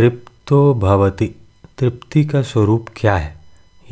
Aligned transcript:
तृप्तो 0.00 0.74
भवति। 0.74 1.26
तृप्ति 1.78 2.24
का 2.24 2.42
स्वरूप 2.42 2.86
क्या 2.96 3.16
है? 3.16 3.36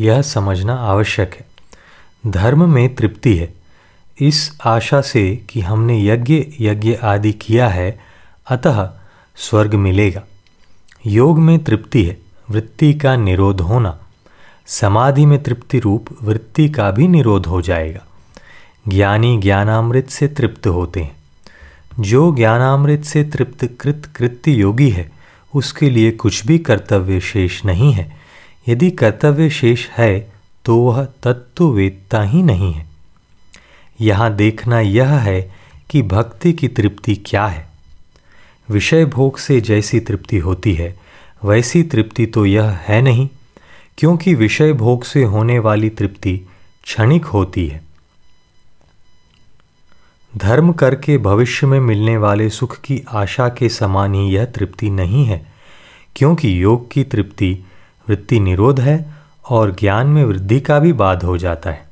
यह 0.00 0.22
समझना 0.22 0.74
आवश्यक 0.74 1.34
है। 1.34 1.46
धर्म 2.26 2.70
में 2.70 2.94
तृप्ति 2.94 3.36
है। 3.36 3.54
इस 4.20 4.58
आशा 4.64 5.00
से 5.00 5.36
कि 5.50 5.60
हमने 5.60 6.06
यज्ञ 6.06 6.46
यज्ञ 6.60 6.94
आदि 6.94 7.32
किया 7.32 7.68
है, 7.68 8.00
अतः 8.50 8.90
स्वर्ग 9.36 9.74
मिलेगा। 9.74 10.22
योग 11.06 11.38
में 11.38 11.64
तृप्ति 11.64 12.04
है, 12.04 12.18
वृत्ति 12.50 12.94
का 12.94 13.16
निरोध 13.16 13.60
होना। 13.60 13.98
समाधि 14.66 15.26
में 15.26 15.42
तृप्ति 15.42 15.78
रूप, 15.78 16.06
वृत्ति 16.22 16.68
का 16.68 16.90
भी 16.90 17.08
निरोध 17.08 17.46
हो 17.46 17.62
जाएगा। 17.62 18.06
ज्ञानी 18.88 19.38
ज्ञानामृत 19.38 20.08
से 20.08 20.28
तृप्त 20.28 20.66
होते 20.66 21.00
हैं। 21.00 21.16
जो 22.00 22.34
ज्ञानामृत 22.34 23.02
से 23.02 23.24
तृप्त 23.24 23.64
कृत, 23.80 24.08
कृत्य 24.16 24.52
योगी 24.52 24.90
है 24.90 25.17
उसके 25.52 25.90
लिए 25.90 26.10
कुछ 26.10 26.46
भी 26.46 26.58
कर्तव्य 26.58 27.20
शेष 27.20 27.64
नहीं 27.64 27.92
है। 27.92 28.16
यदि 28.68 28.90
कर्तव्य 28.90 29.50
शेष 29.50 29.86
है 29.88 30.18
तो 30.64 30.76
वह 30.76 31.04
तत्ववेदता 31.22 32.22
ही 32.22 32.42
नहीं 32.42 32.72
है। 32.72 32.86
यहाँ 34.00 34.34
देखना 34.36 34.80
यह 34.80 35.14
है 35.14 35.40
कि 35.90 36.02
भक्ति 36.02 36.52
की 36.52 36.68
तृप्ति 36.68 37.14
क्या 37.26 37.46
है। 37.46 37.66
विषय 38.68 39.04
भोग 39.04 39.38
से 39.38 39.60
जैसी 39.60 40.00
तृप्ति 40.00 40.38
होती 40.38 40.74
है, 40.74 40.94
वैसी 41.44 41.82
तृप्ति 41.82 42.26
तो 42.26 42.46
यह 42.46 42.78
है 42.82 43.00
नहीं, 43.02 43.28
क्योंकि 43.98 44.34
विषय 44.34 44.72
भोग 44.72 45.04
से 45.04 45.22
होने 45.24 45.58
वाली 45.58 45.88
तृप्ति 45.90 46.36
क्षणिक 46.84 47.24
होती 47.24 47.66
है। 47.66 47.87
धर्म 50.38 50.72
करके 50.72 51.18
भविष्य 51.18 51.66
में 51.66 51.80
मिलने 51.80 52.16
वाले 52.16 52.50
सुख 52.50 52.80
की 52.80 53.04
आशा 53.08 53.48
के 53.48 53.68
समान 53.68 54.14
ही 54.14 54.30
यह 54.30 54.44
तृप्ति 54.44 54.90
नहीं 54.90 55.24
है, 55.24 55.52
क्योंकि 56.16 56.62
योग 56.62 56.90
की 56.90 57.04
तृप्ति 57.04 57.64
वृत्ति 58.08 58.40
निरोध 58.40 58.80
है 58.80 59.14
और 59.48 59.76
ज्ञान 59.80 60.06
में 60.06 60.24
वृद्धि 60.24 60.60
का 60.60 60.78
भी 60.78 60.92
बाध 60.92 61.22
हो 61.22 61.38
जाता 61.38 61.70
है। 61.70 61.88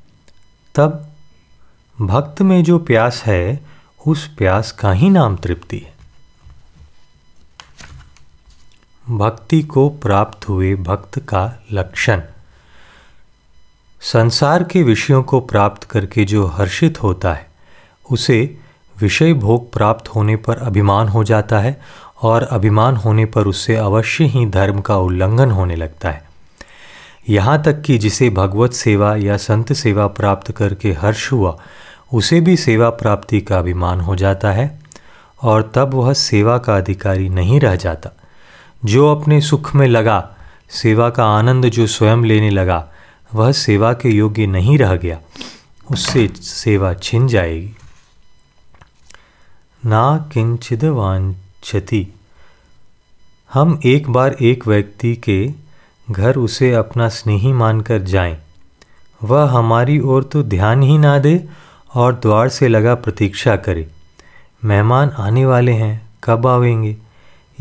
तब 0.74 1.12
भक्त 2.00 2.42
में 2.42 2.64
जो 2.64 2.78
प्यास 2.78 3.22
है, 3.26 3.66
उस 4.06 4.26
प्यास 4.28 4.72
का 4.72 4.92
ही 4.92 5.10
नाम 5.10 5.36
तृप्ति 5.36 5.78
है। 5.78 5.94
भक्ति 9.18 9.62
को 9.62 9.88
प्राप्त 9.88 10.48
हुए 10.48 10.74
भक्त 10.74 11.18
का 11.18 11.62
लक्षण। 11.72 12.22
संसार 14.00 14.64
के 14.64 14.82
विषयों 14.82 15.22
को 15.22 15.40
प्राप्त 15.40 15.84
करके 15.84 16.24
जो 16.24 16.46
हर्षित 16.46 17.02
होता 17.02 17.34
है 17.34 17.45
उसे 18.10 18.56
विषय 19.00 19.32
भोग 19.32 19.72
प्राप्त 19.72 20.08
होने 20.08 20.36
पर 20.36 20.56
अभिमान 20.56 21.08
हो 21.08 21.24
जाता 21.24 21.58
है 21.58 21.80
और 22.22 22.42
अभिमान 22.42 22.96
होने 22.96 23.24
पर 23.24 23.46
उससे 23.46 23.76
अवश्य 23.76 24.24
ही 24.24 24.46
धर्म 24.46 24.80
का 24.80 24.96
उल्लंघन 24.96 25.50
होने 25.50 25.76
लगता 25.76 26.10
है। 26.10 26.24
यहाँ 27.28 27.62
तक 27.62 27.82
कि 27.82 27.98
जिसे 27.98 28.30
भगवत 28.30 28.72
सेवा 28.72 29.16
या 29.16 29.36
संत 29.36 29.72
सेवा 29.72 30.06
प्राप्त 30.06 30.52
करके 30.52 30.92
हर्ष 30.92 31.32
हुआ, 31.32 31.58
उसे 32.14 32.40
भी 32.40 32.56
सेवा 32.56 32.90
प्राप्ति 32.90 33.40
का 33.40 33.58
अभिमान 33.58 34.00
हो 34.00 34.16
जाता 34.16 34.52
है 34.52 34.78
और 35.42 35.72
तब 35.74 35.94
वह 35.94 36.12
सेवा 36.12 36.58
का 36.58 36.76
अधिकारी 36.76 37.28
नहीं 37.28 37.60
रह 37.60 37.76
जाता। 37.76 38.10
जो 38.84 39.14
अपने 39.14 39.40
सुख 39.40 39.74
में 39.74 39.88
लगा, 39.88 40.36
सेवा 40.70 41.10
का 41.10 41.24
आनंद 41.24 41.66
जो 41.66 41.86
स्वयं 41.86 42.24
लेने 42.24 42.50
लगा, 42.50 42.92
वह 43.34 43.52
सेवा 43.52 43.92
के 43.92 44.08
योग्य 44.08 44.46
नहीं 44.46 44.78
रह 44.78 44.96
गया। 44.96 45.20
उससे 45.92 46.28
सेवा 46.36 46.94
छिन 46.94 47.28
जाएगी। 47.28 47.75
ना 49.86 50.30
किंचिद 50.32 50.84
वांछति 50.84 52.14
हम 53.52 53.80
एक 53.84 54.10
बार 54.10 54.36
एक 54.42 54.66
व्यक्ति 54.66 55.16
के 55.16 55.52
घर 56.10 56.36
उसे 56.36 56.74
अपना 56.74 57.08
स्नेही 57.08 57.52
मानकर 57.52 58.02
जाएँ। 58.02 58.38
वह 59.24 59.50
हमारी 59.50 60.00
ओर 60.00 60.24
तो 60.24 60.42
ध्यान 60.42 60.82
ही 60.82 60.98
ना 60.98 61.18
दे 61.18 61.48
और 61.94 62.14
द्वार 62.14 62.48
से 62.48 62.68
लगा 62.68 62.94
प्रतीक्षा 62.94 63.56
करे। 63.56 63.90
मेहमान 64.64 65.10
आने 65.10 65.46
वाले 65.46 65.72
हैं, 65.72 66.08
कब 66.24 66.46
आवेंगे? 66.46 66.96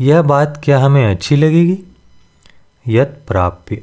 यह 0.00 0.22
बात 0.22 0.60
क्या 0.64 0.78
हमें 0.78 1.10
अच्छी 1.10 1.36
लगेगी? 1.36 1.78
यत 2.88 3.22
प्राप्य। 3.28 3.82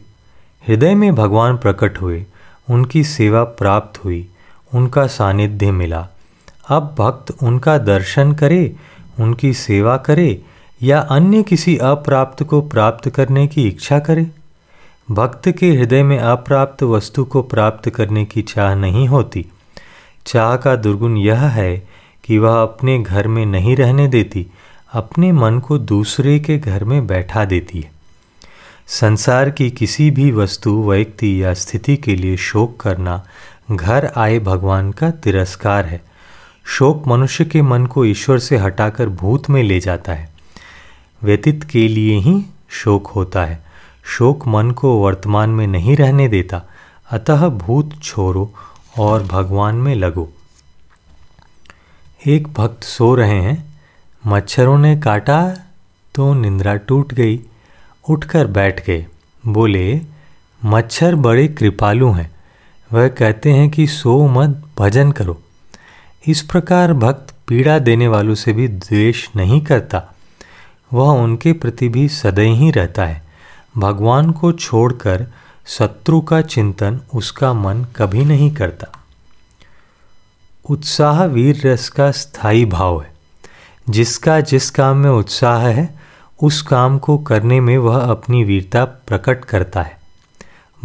हृदय 0.67 0.95
में 0.95 1.15
भगवान 1.15 1.57
प्रकट 1.57 2.01
हुए, 2.01 2.25
उनकी 2.69 3.03
सेवा 3.03 3.43
प्राप्त 3.43 4.05
हुई, 4.05 4.29
उनका 4.73 5.07
सानिध्य 5.07 5.71
मिला। 5.71 6.07
अब 6.69 6.95
भक्त 6.99 7.43
उनका 7.43 7.77
दर्शन 7.77 8.31
करे, 8.31 8.75
उनकी 9.19 9.53
सेवा 9.53 9.97
करे, 9.97 10.41
या 10.83 10.99
अन्य 10.99 11.43
किसी 11.43 11.77
अप्राप्त 11.77 12.43
को 12.43 12.61
प्राप्त 12.61 13.09
करने 13.09 13.47
की 13.47 13.67
इच्छा 13.67 13.99
करे? 13.99 14.27
भक्त 15.11 15.49
के 15.49 15.71
हृदय 15.71 16.03
में 16.03 16.19
अप्राप्त 16.19 16.83
वस्तु 16.83 17.23
को 17.23 17.41
प्राप्त 17.41 17.89
करने 17.89 18.25
की 18.25 18.41
चाह 18.41 18.75
नहीं 18.75 19.07
होती। 19.07 19.45
चाह 20.25 20.55
का 20.55 20.75
दुर्गुण 20.75 21.17
यह 21.17 21.41
है 21.41 21.87
कि 22.23 22.37
वह 22.37 22.61
अपने 22.61 23.03
घर 23.03 23.27
में 23.27 23.45
नहीं 23.45 23.75
रहने 23.75 24.07
देती, 24.07 24.47
अपने 24.93 25.31
मन 25.31 25.59
को 25.59 25.77
दूसरे 25.77 26.39
के 26.39 26.57
घर 26.57 26.83
में 26.83 27.07
बैठा 27.07 27.45
देती 27.45 27.81
है। 27.81 27.91
संसार 28.87 29.49
की 29.49 29.71
किसी 29.71 30.11
भी 30.11 30.31
वस्तु, 30.31 30.91
व्यक्ति 30.91 31.43
या 31.43 31.53
स्थिति 31.53 31.97
के 31.97 32.15
लिए 32.15 32.37
शोक 32.37 32.79
करना, 32.79 33.23
घर 33.71 34.11
आए 34.17 34.39
भगवान 34.39 34.91
का 34.91 35.11
तिरस्कार 35.11 35.85
है। 35.85 36.12
शोक 36.65 37.07
मनुष्य 37.07 37.45
के 37.45 37.61
मन 37.61 37.85
को 37.85 38.05
ईश्वर 38.05 38.39
से 38.39 38.57
हटाकर 38.57 39.09
भूत 39.09 39.49
में 39.49 39.63
ले 39.63 39.79
जाता 39.79 40.13
है। 40.13 40.33
व्यतीत 41.23 41.63
के 41.63 41.87
लिए 41.87 42.17
ही 42.17 42.45
शोक 42.69 43.07
होता 43.07 43.45
है। 43.45 43.63
शोक 44.05 44.47
मन 44.47 44.71
को 44.71 44.97
वर्तमान 44.97 45.49
में 45.49 45.67
नहीं 45.67 45.95
रहने 45.95 46.27
देता। 46.27 46.61
अतः 47.11 47.47
भूत 47.47 48.03
छोड़ो 48.03 48.53
और 48.99 49.23
भगवान 49.23 49.75
में 49.75 49.95
लगो। 49.95 50.33
एक 52.27 52.47
भक्त 52.47 52.83
सो 52.83 53.15
रहे 53.15 53.41
हैं। 53.41 53.81
मच्छरों 54.27 54.77
ने 54.77 54.97
काटा 54.97 55.55
तो 56.15 56.33
निंद्रा 56.33 56.75
टूट 56.75 57.13
गई। 57.13 57.39
उठकर 58.09 58.47
बैठ 58.47 58.87
गए। 58.87 59.05
बोले, 59.47 60.01
मच्छर 60.65 61.15
बड़े 61.15 61.47
कृपालु 61.47 62.11
हैं। 62.11 62.35
वह 62.93 63.07
कहते 63.07 63.51
हैं 63.51 63.69
कि 63.69 63.87
सो 63.87 64.27
मत, 64.27 64.63
भजन 64.79 65.11
करो। 65.11 65.41
इस 66.27 66.41
प्रकार 66.41 66.93
भक्त 66.93 67.33
पीड़ा 67.47 67.79
देने 67.79 68.07
वालों 68.07 68.35
से 68.35 68.53
भी 68.53 68.67
द्वेष 68.67 69.27
नहीं 69.35 69.61
करता। 69.61 70.03
वह 70.93 71.11
उनके 71.11 71.53
प्रति 71.53 71.89
भी 71.89 72.07
सदैव 72.07 72.55
ही 72.55 72.71
रहता 72.71 73.05
है। 73.05 73.23
भगवान 73.77 74.31
को 74.31 74.51
छोड़कर 74.51 75.27
शत्रु 75.65 76.21
का 76.21 76.41
चिंतन 76.41 76.99
उसका 77.13 77.53
मन 77.53 77.85
कभी 77.95 78.25
नहीं 78.25 78.51
करता। 78.51 79.03
उत्साह 80.69 81.25
वीर 81.25 81.67
रस 81.67 81.89
का 81.89 82.11
स्थायी 82.11 82.65
भाव 82.65 83.01
है। 83.01 83.13
जिसका 83.89 84.39
जिस 84.39 84.69
काम 84.69 84.97
में 84.97 85.09
उत्साह 85.09 85.67
है, 85.67 85.99
उस 86.43 86.61
काम 86.61 86.97
को 86.97 87.17
करने 87.17 87.59
में 87.59 87.77
वह 87.77 87.99
अपनी 87.99 88.43
वीरता 88.43 88.85
प्रकट 88.85 89.45
करता 89.45 89.81
है। 89.81 89.99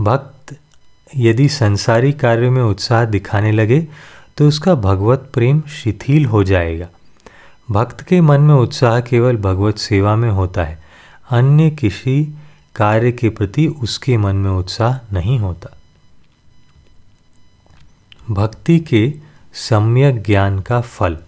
भक्त 0.01 0.57
यदि 1.17 1.49
संसारी 1.49 2.13
कार्य 2.13 2.51
में 2.51 2.63
उत्साह 2.63 3.05
दिखाने 3.05 3.53
लगे 3.53 3.89
तो 4.39 4.49
उसका 4.49 4.75
भगवत 4.75 5.31
प्रेम 5.35 5.61
शिथिल 5.61 6.25
हो 6.25 6.45
जाएगा। 6.45 6.89
भक्त 7.71 8.01
के 8.01 8.21
मन 8.21 8.41
में 8.41 8.55
उत्साह 8.55 9.01
केवल 9.01 9.37
भगवत 9.37 9.79
सेवा 9.79 10.17
में 10.17 10.31
होता 10.31 10.65
है, 10.65 10.83
अन्य 11.31 11.71
किसी 11.71 12.35
कार्य 12.77 13.13
के 13.13 13.29
प्रति 13.29 13.67
उसके 13.67 14.17
मन 14.17 14.37
में 14.37 14.51
उत्साह 14.51 15.15
नहीं 15.15 15.39
होता। 15.39 15.77
भक्ति 18.31 18.79
के 18.79 19.15
सम्यक 19.55 20.23
ज्ञान 20.23 20.61
का 20.61 20.81
फल। 20.81 21.19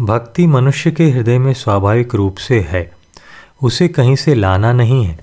भक्ति 0.00 0.46
मनुष्य 0.46 0.90
के 0.90 1.10
हृदय 1.10 1.38
में 1.38 1.54
स्वाभाविक 1.54 2.14
रूप 2.14 2.36
से 2.36 2.60
है, 2.60 2.92
उसे 3.62 3.88
कहीं 3.88 4.16
से 4.16 4.34
लाना 4.34 4.72
नहीं 4.72 5.04
है। 5.04 5.18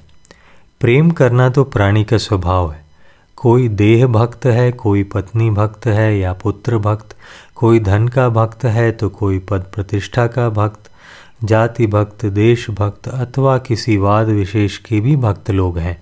प्रेम 0.81 1.11
करना 1.11 1.49
तो 1.49 1.63
प्राणी 1.63 2.03
का 2.03 2.17
स्वभाव 2.17 2.71
है। 2.71 2.86
कोई 3.37 3.67
देह 3.69 4.05
भक्त 4.07 4.45
है, 4.45 4.71
कोई 4.71 5.03
पत्नी 5.03 5.49
भक्त 5.49 5.85
है 5.87 6.17
या 6.19 6.33
पुत्र 6.33 6.77
भक्त, 6.77 7.15
कोई 7.55 7.79
धन 7.79 8.07
का 8.07 8.27
भक्त 8.29 8.63
है 8.65 8.91
तो 8.91 9.09
कोई 9.09 9.39
पद 9.39 9.65
प्रतिष्ठा 9.75 10.25
का 10.27 10.49
भक्त, 10.49 10.89
जाति 11.43 11.87
भक्त, 11.87 12.25
देश 12.25 12.69
भक्त 12.69 13.07
अथवा 13.07 13.57
किसी 13.57 13.97
वाद 13.97 14.27
विशेष 14.27 14.77
के 14.77 14.99
भी 14.99 15.15
भक्त 15.15 15.51
लोग 15.51 15.77
हैं। 15.77 15.97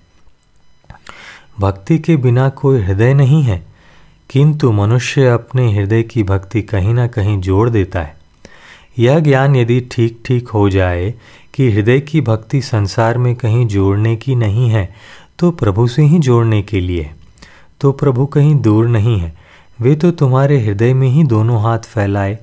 भक्ति 1.60 1.98
के 1.98 2.16
बिना 2.16 2.48
कोई 2.48 2.80
हृदय 2.82 3.14
नहीं 3.14 3.42
है, 3.42 3.66
किंतु 4.30 4.70
मनुष्य 4.72 5.26
अपने 5.26 5.72
हृदय 5.74 6.02
की 6.02 6.22
भक्ति 6.22 6.62
कहीं 6.62 6.94
ना 6.94 7.06
कहीं 7.06 7.38
जोड़ 7.40 7.68
देता 7.70 8.02
है। 8.02 8.16
यह 8.98 9.18
ज्ञान 9.18 9.56
यदि 9.56 9.80
ठीक 9.92 10.20
ठीक 10.24 10.48
हो 10.48 10.68
जाए 10.70 11.12
कि 11.54 11.70
हृदय 11.70 12.00
की 12.00 12.20
भक्ति 12.20 12.60
संसार 12.62 13.18
में 13.18 13.34
कहीं 13.36 13.66
जोड़ने 13.66 14.16
की 14.16 14.34
नहीं 14.34 14.68
है 14.70 14.88
तो 15.38 15.50
प्रभु 15.52 15.86
से 15.86 16.02
ही 16.02 16.18
जोड़ने 16.18 16.62
के 16.62 16.80
लिए। 16.80 17.10
तो 17.80 17.92
प्रभु 17.92 18.26
कहीं 18.26 18.54
दूर 18.54 18.88
नहीं 18.88 19.20
है। 19.20 19.36
वे 19.80 19.94
तो 19.94 20.10
तुम्हारे 20.10 20.60
हृदय 20.60 20.94
में 20.94 21.08
ही 21.08 21.24
दोनों 21.24 21.62
हाथ 21.62 21.78
फैलाए, 21.78 22.38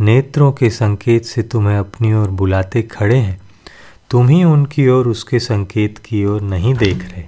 नेत्रों 0.00 0.52
के 0.52 0.70
संकेत 0.70 1.24
से 1.24 1.42
तुम्हें 1.42 1.78
अपनी 1.78 2.12
ओर 2.12 2.28
बुलाते 2.28 2.82
खड़े 2.82 3.16
हैं। 3.16 3.40
तुम 4.10 4.28
ही 4.28 4.44
उनकी 4.44 4.88
ओर 4.88 5.08
उसके 5.08 5.38
संकेत 5.38 5.98
की 5.98 6.24
ओर 6.24 6.40
नहीं 6.40 6.74
देख 6.74 7.12
रहे। 7.12 7.24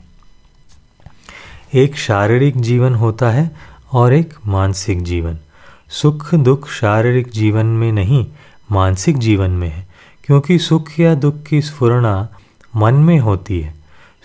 एक 1.82 1.96
शारीरिक 1.96 2.60
जीवन 2.60 2.94
होता 2.94 3.30
है 3.30 3.56
और 3.92 4.12
एक 4.12 4.34
मानसिक 4.46 5.02
जीवन। 5.02 5.38
सुख 5.88 6.34
दुख 6.34 6.68
शारीरिक 6.68 7.28
जीवन 7.28 7.66
में 7.66 7.92
नहीं, 7.92 8.26
मानसिक 8.72 9.18
जीवन 9.18 9.50
में 9.50 9.68
है, 9.68 9.88
क्योंकि 10.24 10.58
सुख 10.58 11.00
या 11.00 11.14
दुख 11.14 11.42
की 11.42 11.62
स्फुरना 11.62 12.28
मन 12.76 12.94
में 12.94 13.18
होती 13.18 13.60
है। 13.60 13.74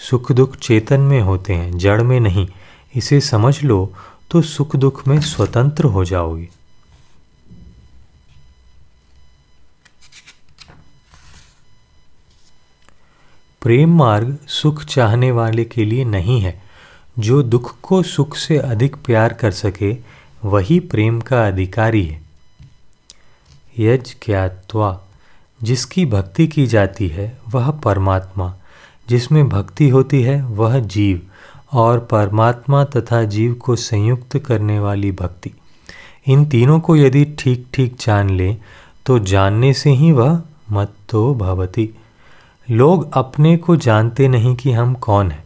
सुख 0.10 0.32
दुख 0.32 0.56
चेतन 0.56 1.02
में 1.02 1.22
होते 1.22 1.54
हैं, 1.54 1.78
जड़ 1.78 2.02
में 2.02 2.20
नहीं। 2.20 2.48
इसे 2.96 3.22
समझ 3.22 3.64
लो 3.64 3.94
तो 4.32 4.42
सुख 4.42 4.76
दुख 4.76 5.08
में 5.08 5.22
स्वतंत्र 5.22 5.84
हो 5.84 6.06
जाओगे। 6.06 6.50
प्रेम 13.62 13.98
मार्ग 13.98 14.38
सुख 14.48 14.86
चाहने 14.86 15.32
वाले 15.32 15.66
के 15.66 15.86
लिए 15.86 16.06
नहीं 16.06 16.42
है। 16.42 16.64
जो 17.20 17.44
दुख 17.44 17.80
को 17.82 18.04
सुख 18.04 18.36
से 18.36 18.58
अधिक 18.58 18.96
प्यार 18.96 19.34
कर 19.34 19.52
सके, 19.52 19.98
वही 20.46 20.80
प्रेम 20.80 21.22
का 21.22 21.48
अधिकारी 21.48 22.06
है। 22.06 22.22
यज 23.80 24.16
ज्ञात्वा 24.26 25.02
जिसकी 25.64 26.06
भक्ति 26.06 26.48
की 26.48 26.68
जाती 26.68 27.08
है, 27.08 27.38
वह 27.50 27.72
परमात्मा। 27.72 28.56
जिसमें 29.10 29.50
भक्ति 29.50 29.90
होती 29.90 30.24
है, 30.24 30.46
वह 30.46 30.80
जीव। 30.80 31.22
और 31.76 32.00
परमात्मा 32.00 32.84
तथा 32.86 33.24
जीव 33.24 33.54
को 33.54 33.76
संयुक्त 33.76 34.38
करने 34.38 34.80
वाली 34.80 35.12
भक्ति। 35.12 35.52
इन 36.28 36.46
तीनों 36.46 36.80
को 36.80 36.96
यदि 36.96 37.26
ठीक 37.40 37.68
ठीक 37.74 37.96
जान 38.00 38.30
ले 38.30 38.56
तो 39.06 39.20
जानने 39.20 39.74
से 39.74 39.90
ही 39.90 40.12
वह 40.12 40.42
मत 40.72 40.94
तो 41.10 41.34
भवती। 41.36 41.90
लोग 42.68 43.12
अपने 43.14 43.58
को 43.58 43.76
जानते 43.76 44.28
नहीं 44.28 44.56
कि 44.56 44.72
हम 44.72 44.94
कौन 44.94 45.32
हैं। 45.32 45.44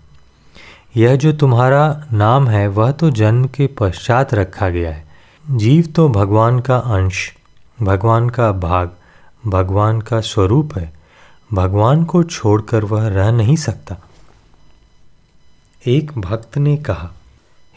यह 0.97 1.15
जो 1.15 1.31
तुम्हारा 1.33 2.07
नाम 2.13 2.47
है, 2.47 2.67
वह 2.67 2.91
तो 2.91 3.09
जन्म 3.11 3.45
के 3.45 3.67
पश्चात 3.79 4.33
रखा 4.33 4.69
गया 4.69 4.91
है। 4.91 5.07
जीव 5.51 5.85
तो 5.85 6.07
भगवान 6.09 6.59
का 6.59 6.77
अंश, 6.77 7.33
भगवान 7.81 8.29
का 8.29 8.51
भाग, 8.51 8.91
भगवान 9.47 10.01
का 10.01 10.19
स्वरूप 10.21 10.77
है। 10.77 10.91
भगवान 11.53 12.03
को 12.03 12.23
छोड़कर 12.23 12.83
वह 12.85 13.07
रह 13.07 13.31
नहीं 13.31 13.55
सकता। 13.55 13.95
एक 15.87 16.11
भक्त 16.17 16.57
ने 16.57 16.77
कहा, 16.77 17.11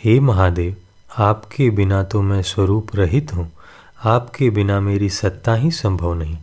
हे 0.04 0.20
महादेव, 0.20 0.76
आपके 1.18 1.70
बिना 1.70 2.02
तो 2.02 2.22
मैं 2.22 2.42
स्वरूप 2.42 2.88
रहित 2.94 3.32
हूँ। 3.34 3.52
आपके 4.04 4.50
बिना 4.50 4.80
मेरी 4.80 5.08
सत्ता 5.08 5.54
ही 5.54 5.70
संभव 5.70 6.14
नहीं। 6.14 6.36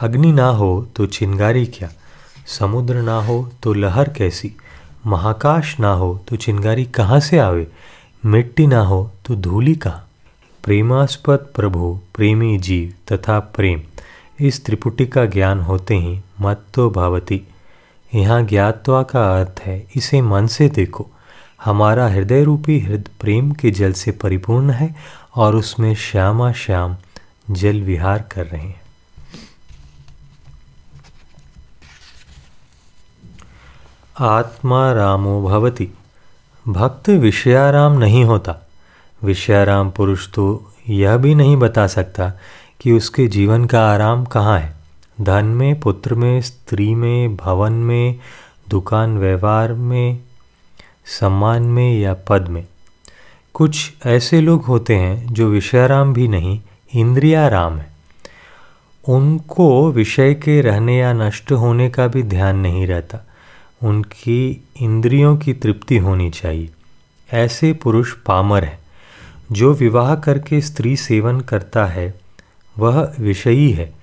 अग्नि 0.00 0.32
ना 0.32 0.46
हो 0.48 0.88
तो 0.96 1.06
चिंगारी 1.06 1.66
क्या? 1.66 1.90
समुद्र 2.46 3.02
ना 3.02 3.16
हो 3.22 3.50
तो 3.62 3.72
लहर 3.72 4.08
कैसी? 4.08 4.54
महाकाश 5.06 5.78
ना 5.80 5.92
हो 5.92 6.24
तो 6.28 6.36
चिंगारी 6.36 6.84
कहाँ 6.84 7.20
से 7.20 7.38
आवे? 7.38 7.66
मिट्टी 8.26 8.66
ना 8.66 8.80
हो 8.80 9.10
तो 9.26 9.36
धूली 9.36 9.74
कहाँ? 9.74 10.08
प्रेमास्पद 10.64 11.46
प्रभु, 11.54 11.98
प्रेमी 12.14 12.58
जीव 12.58 13.12
तथा 13.12 13.38
प्रेम। 13.40 13.82
इस 14.40 14.64
त्रिपुटी 14.64 15.06
का 15.06 15.24
ज्ञान 15.26 15.60
होते 15.60 15.94
ही 15.94 16.20
मत 16.40 16.64
तो 16.74 16.90
भावती। 16.90 17.42
यहाँ 18.14 18.42
ज्ञातवा 18.42 19.02
का 19.02 19.40
अर्थ 19.40 19.60
है, 19.60 19.88
इसे 19.96 20.22
मन 20.22 20.46
से 20.46 20.68
देखो। 20.68 21.06
हमारा 21.64 22.08
हृदय 22.08 22.44
रूपी 22.44 22.80
हृदय 22.80 23.10
प्रेम 23.20 23.52
के 23.52 23.70
जल 23.70 23.92
से 23.92 24.10
परिपूर्ण 24.10 24.70
है 24.70 24.94
और 25.36 25.56
उसमें 25.56 25.94
श्यामा 25.94 26.52
श्याम 26.52 26.96
जल 27.50 27.80
विहार 27.80 28.24
कर 28.32 28.46
रहे 28.46 28.60
हैं। 28.60 28.82
आत्मा 34.20 34.92
रामो 34.92 35.48
भवति। 35.48 35.88
भक्त 36.68 37.08
विषयाराम 37.08 37.92
नहीं 37.92 38.24
होता। 38.24 38.56
विषयाराम 39.24 39.90
पुरुष 39.90 40.28
तो 40.28 40.72
यह 40.88 41.16
भी 41.16 41.34
नहीं 41.34 41.56
बता 41.56 41.86
सकता 41.86 42.32
कि 42.80 42.92
उसके 42.92 43.26
जीवन 43.26 43.64
का 43.64 43.92
आराम 43.92 44.24
कहाँ 44.24 44.58
है। 44.58 44.81
धन 45.24 45.44
में, 45.44 45.80
पुत्र 45.80 46.14
में, 46.14 46.40
स्त्री 46.40 46.94
में, 46.94 47.36
भवन 47.36 47.72
में, 47.72 48.18
दुकान 48.68 49.18
व्यवहार 49.18 49.72
में, 49.72 50.20
सम्मान 51.04 51.62
में 51.62 51.98
या 52.00 52.14
पद 52.14 52.48
में। 52.48 52.66
कुछ 53.54 53.92
ऐसे 54.06 54.40
लोग 54.40 54.64
होते 54.64 54.96
हैं 54.96 55.26
जो 55.26 55.48
विषयाराम 55.48 56.12
भी 56.12 56.28
नहीं, 56.28 56.60
इंद्रियाराम 56.94 57.78
है। 57.78 57.92
उनको 59.08 59.92
विषय 59.92 60.34
के 60.34 60.60
रहने 60.60 60.98
या 60.98 61.12
नष्ट 61.12 61.52
होने 61.52 61.90
का 61.90 62.06
भी 62.06 62.22
ध्यान 62.22 62.56
नहीं 62.56 62.86
रहता। 62.86 63.26
उनकी 63.82 64.64
इंद्रियों 64.80 65.36
की 65.36 65.52
तृप्ति 65.52 65.98
होनी 65.98 66.30
चाहिए। 66.30 66.70
ऐसे 67.32 67.72
पुरुष 67.72 68.12
पामर 68.12 68.64
हैं। 68.64 68.78
जो 69.52 69.74
विवाह 69.74 70.14
करके 70.14 70.60
स्त्री 70.60 70.96
सेवन 70.96 71.40
करता 71.40 71.86
है, 71.86 72.14
वह 72.78 73.12
विषयी 73.20 73.70
है। 73.70 74.01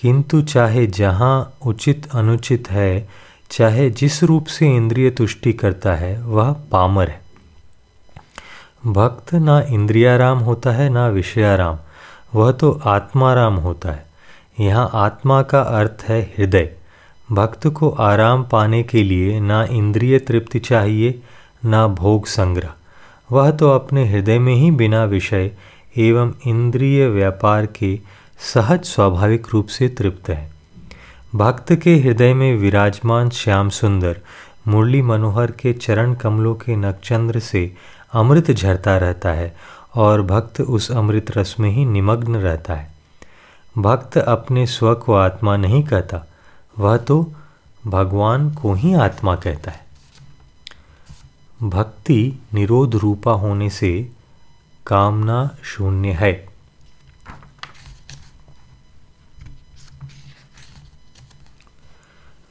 किंतु 0.00 0.42
चाहे 0.42 0.86
जहाँ 0.86 1.52
उचित 1.66 2.08
अनुचित 2.14 2.70
है, 2.70 3.08
चाहे 3.50 3.90
जिस 3.90 4.24
रूप 4.24 4.46
से 4.46 4.76
इंद्रिय 4.76 5.10
तुष्टि 5.10 5.52
करता 5.52 5.94
है, 5.94 6.22
वह 6.22 6.52
पामर 6.52 7.08
है। 7.08 7.20
भक्त 8.86 9.34
ना 9.34 9.60
इंद्रियाराम 9.60 10.38
होता 10.38 10.70
है, 10.70 10.88
ना 10.88 11.08
विषयाराम। 11.08 11.78
वह 12.34 12.52
तो 12.52 12.80
आत्माराम 12.84 13.54
होता 13.54 13.90
है। 13.90 14.06
यहाँ 14.60 14.90
आत्मा 14.94 15.42
का 15.42 15.60
अर्थ 15.60 16.04
है 16.08 16.22
हृदय। 16.22 16.72
भक्त 17.32 17.66
को 17.66 17.90
आराम 17.90 18.44
पाने 18.44 18.82
के 18.82 19.02
लिए 19.02 19.40
ना 19.40 19.64
इंद्रिय 19.64 20.18
तृप्ति 20.18 20.58
चाहिए, 20.58 21.22
ना 21.64 21.86
भोग 21.88 22.26
संग्रह। 22.26 22.70
वह 23.32 23.50
तो 23.50 23.70
अपने 23.70 24.08
हृदय 24.08 24.38
में 24.38 24.54
ही 24.54 24.70
बिना 24.70 25.04
विषय 25.04 25.50
एवं 25.96 26.32
इंद्रिय 26.46 27.08
व्यापार 27.08 27.66
के 27.66 28.19
सहज 28.40 28.84
स्वाभाविक 28.84 29.46
रूप 29.50 29.66
से 29.66 29.88
तृप्त 29.88 30.28
है। 30.28 30.50
भक्त 31.34 31.74
के 31.74 31.96
हृदय 31.96 32.34
में 32.34 32.56
विराजमान 32.56 33.30
श्याम 33.30 33.68
सुंदर, 33.68 34.20
मुरली 34.68 35.02
मनोहर 35.02 35.50
के 35.50 35.72
चरण 35.72 36.14
कमलों 36.14 36.54
के 36.54 36.76
नक्षचंद्र 36.76 37.40
से 37.40 37.74
अमृत 38.12 38.50
झरता 38.50 38.96
रहता 38.96 39.32
है 39.32 39.56
और 39.94 40.22
भक्त 40.22 40.60
उस 40.60 40.90
अमृत 40.92 41.30
रस 41.30 41.56
में 41.60 41.70
ही 41.70 41.84
निमग्न 41.84 42.36
रहता 42.36 42.74
है। 42.74 42.94
भक्त 43.78 44.18
अपने 44.18 44.66
स्व 44.66 44.94
को 44.94 45.14
आत्मा 45.14 45.56
नहीं 45.56 45.82
कहता, 45.82 46.26
वह 46.78 46.96
तो 46.96 47.32
भगवान 47.86 48.50
को 48.50 48.74
ही 48.74 48.94
आत्मा 48.94 49.36
कहता 49.36 49.70
है। 49.70 49.86
भक्ति 51.62 52.38
निरोध 52.54 52.94
रूपा 52.94 53.32
होने 53.32 53.70
से 53.70 54.10
कामना 54.86 55.56
शून्य 55.62 56.12
है। 56.12 56.49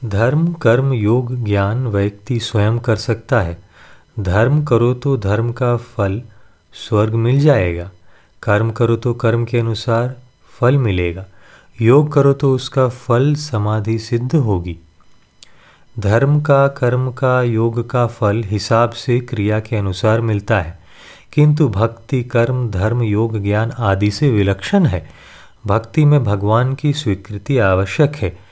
धर्म, 0.04 0.52
कर्म, 0.52 0.92
योग, 0.92 1.44
ज्ञान, 1.44 1.86
व्यक्ति 1.86 2.40
स्वयं 2.40 2.78
कर 2.78 2.96
सकता 2.96 3.40
है। 3.40 3.58
धर्म 4.20 4.64
करो 4.64 4.94
तो 4.94 5.16
धर्म 5.16 5.52
का 5.52 5.76
फल 5.76 6.22
स्वर्ग 6.72 7.14
मिल 7.14 7.40
जाएगा। 7.40 7.90
कर्म 8.42 8.70
करो 8.70 8.96
तो 8.96 9.14
कर्म 9.14 9.44
के 9.44 9.58
अनुसार 9.58 10.16
फल 10.58 10.78
मिलेगा। 10.78 11.26
योग 11.80 12.12
करो 12.12 12.32
तो 12.32 12.54
उसका 12.54 12.88
फल 12.88 13.34
समाधि 13.34 13.98
सिद्ध 13.98 14.34
होगी। 14.34 14.78
धर्म 15.98 16.40
का, 16.40 16.68
कर्म 16.68 17.12
का, 17.12 17.42
योग 17.42 17.90
का 17.90 18.06
फल 18.06 18.42
हिसाब 18.46 18.90
से 18.90 19.20
क्रिया 19.20 19.60
के 19.60 19.76
अनुसार 19.76 20.20
मिलता 20.20 20.60
है। 20.60 20.80
किंतु 21.32 21.68
भक्ति, 21.68 22.22
कर्म, 22.22 22.70
धर्म, 22.70 23.02
योग, 23.02 23.38
ज्ञान 23.42 23.70
आदि 23.70 24.10
से 24.10 24.30
विलक्षण 24.30 24.86
है। 24.86 25.10
भक्ति 25.66 26.04
में 26.04 26.24
भगवान 26.24 26.74
की 26.74 26.92
स्वीकृति 26.92 27.58
आवश्यक 27.58 28.16
है। 28.16 28.49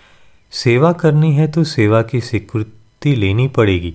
सेवा 0.50 0.92
करनी 0.92 1.32
है 1.32 1.48
तो 1.48 1.64
सेवा 1.64 2.02
की 2.02 2.20
स्वीकृति 2.20 3.14
लेनी 3.14 3.48
पड़ेगी। 3.48 3.94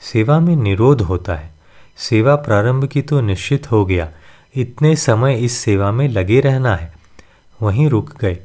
सेवा 0.00 0.40
में 0.40 0.56
निरोध 0.56 1.00
होता 1.00 1.34
है। 1.34 1.54
सेवा 1.96 2.36
प्रारंभ 2.36 2.84
की 2.84 3.02
तो 3.02 3.20
निश्चित 3.20 3.70
हो 3.70 3.86
गया। 3.86 4.10
इतने 4.56 4.96
समय 4.96 5.34
इस 5.34 5.52
सेवा 5.52 5.92
में 5.92 6.08
लगे 6.08 6.40
रहना 6.40 6.76
है। 6.76 6.92
वहीं 7.62 7.88
रुक 7.88 8.18
गए। 8.20 8.38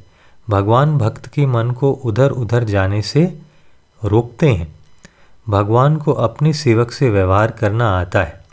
भगवान 0.50 0.98
भक्त 0.98 1.26
के 1.26 1.46
मन 1.46 1.70
को 1.70 1.92
उधर 1.92 2.30
उधर 2.30 2.64
जाने 2.64 3.02
से 3.02 3.38
रोकते 4.04 4.48
हैं। 4.48 4.74
भगवान 5.48 5.96
को 5.96 6.12
अपने 6.12 6.52
सेवक 6.52 6.92
से 6.92 7.10
व्यवहार 7.10 7.50
करना 7.50 8.00
आता 8.00 8.22
है। 8.22 8.44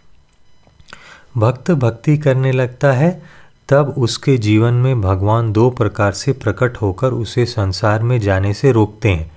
भक्त 1.38 1.72
भक्ति 1.72 2.18
करने 2.18 2.52
लगता 2.52 2.92
है 2.92 3.24
तब 3.70 3.96
उसके 3.98 4.38
जीवन 4.38 4.74
में 4.74 5.02
भगवान 5.02 5.52
दो 5.52 5.70
प्रकार 5.70 6.12
से 6.12 6.34
प्रकट 6.34 6.78
होकर 6.78 7.12
उसे 7.12 7.46
संसार 7.46 8.04
में 8.04 8.20
जाने 8.20 8.54
से 8.54 8.72
रोकते 8.72 9.10
हैं। 9.10 9.32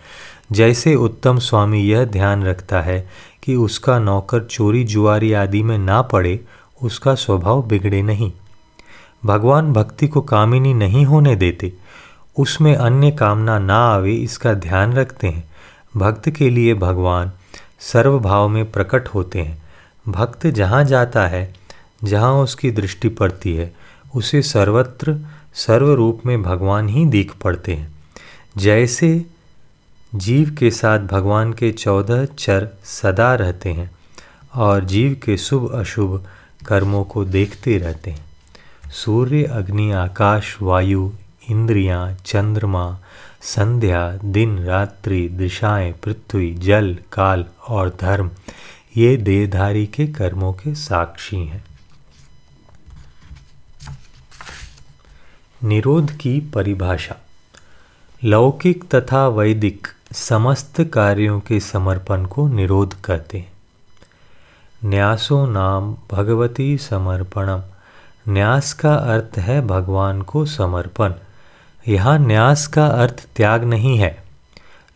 जैसे 0.52 0.94
उत्तम 0.94 1.38
स्वामी 1.38 1.82
यह 1.82 2.04
ध्यान 2.04 2.44
रखता 2.44 2.80
है 2.80 3.08
कि 3.42 3.54
उसका 3.54 3.99
नौकर 3.99 4.44
चोरी 4.44 4.85
जुआरी 4.85 5.32
आदि 5.32 5.62
में 5.62 5.78
ना 5.78 6.02
पड़े, 6.02 6.40
उसका 6.82 7.14
स्वभाव 7.14 7.62
बिगड़े 7.62 8.02
नहीं। 8.02 8.32
भगवान 9.25 9.73
भक्ति 9.73 10.08
को 10.08 10.20
कामिनी 10.20 10.75
नहीं 10.75 11.04
होने 11.04 11.37
देते। 11.37 11.73
उसमें 12.38 12.76
अन्य 12.76 13.11
कामना 13.11 13.58
ना 13.58 13.76
आवे 13.76 14.14
इसका 14.14 14.54
ध्यान 14.54 14.92
रखते 14.92 15.26
हैं। 15.26 15.50
भक्त 15.97 16.30
के 16.30 16.50
लिए 16.50 16.75
भगवान 16.75 17.32
सर्वभाव 17.80 18.49
में 18.49 18.73
प्रकट 18.73 19.08
होते 19.08 19.38
हैं। 19.38 19.62
भक्त 20.08 20.47
जहाँ 20.47 20.85
जाता 20.85 21.26
है, 21.26 21.54
जहाँ 22.04 22.35
उसकी 22.35 22.70
दृष्टि 22.70 23.08
पड़ती 23.08 23.54
है 23.54 23.75
उसे 24.15 24.43
सर्वत्र 24.43 25.19
सर्वरूप 25.55 26.23
में 26.27 26.43
भगवान 26.43 26.88
ही 26.88 27.05
दिख 27.05 27.33
पड़ते 27.35 27.75
हैं। 27.75 27.93
जैसे 28.57 29.27
जीव 30.15 30.57
के 30.59 30.71
साथ 30.71 30.99
भगवान 30.99 31.53
के 31.53 31.73
चौदह 31.73 32.25
चर 32.25 32.69
सदा 32.85 33.35
रहते 33.35 33.73
हैं 33.73 33.91
और 34.55 34.85
जीव 34.85 35.21
के 35.25 35.37
शुभ 35.37 35.73
अशुभ 35.75 36.27
कर्मों 36.67 37.05
को 37.05 37.25
देखते 37.25 37.79
रहते 37.79 38.11
हैं। 38.11 38.25
सूर्य 38.91 39.45
अग्नि 39.45 39.93
आकाश 39.93 40.57
वायु 40.62 41.11
इंद्रियाँ, 41.50 42.17
चंद्रमा 42.27 42.99
संध्या 43.43 44.19
दिन 44.25 44.59
रात्रि 44.59 45.29
दिशाएँ 45.29 45.93
पृथ्वी 45.93 46.55
जल 46.55 46.99
काल 47.12 47.45
और 47.69 47.97
धर्म 48.00 48.31
ये 48.97 49.17
देहधारी 49.17 49.87
के 49.87 50.07
कर्मों 50.07 50.53
के 50.53 50.75
साक्षी 50.75 51.37
हैं। 51.37 51.65
निरोध 55.65 56.12
की 56.12 56.41
परिभाषा। 56.41 57.17
लौकिक 58.25 58.85
तथा 58.95 59.29
वैदिक 59.29 59.88
समस्त 60.12 60.85
कार्यों 60.85 61.41
के 61.41 61.61
समर्पण 61.61 62.25
को 62.25 62.49
निरोध 62.49 62.95
कहते 62.95 63.38
हैं। 63.38 63.53
न्यासो 64.85 65.47
नाम 65.47 65.97
भगवती 66.12 66.79
समर्पणम। 66.79 67.62
न्यास 68.33 68.73
का 68.73 68.95
अर्थ 68.95 69.38
है 69.38 69.67
भगवान 69.67 70.23
को 70.23 70.45
समर्पण। 70.45 71.12
यहाँ 71.88 72.19
न्यास 72.19 72.67
का 72.67 72.87
अर्थ 72.87 73.27
त्याग 73.37 73.65
नहीं 73.65 73.99
है। 73.99 74.25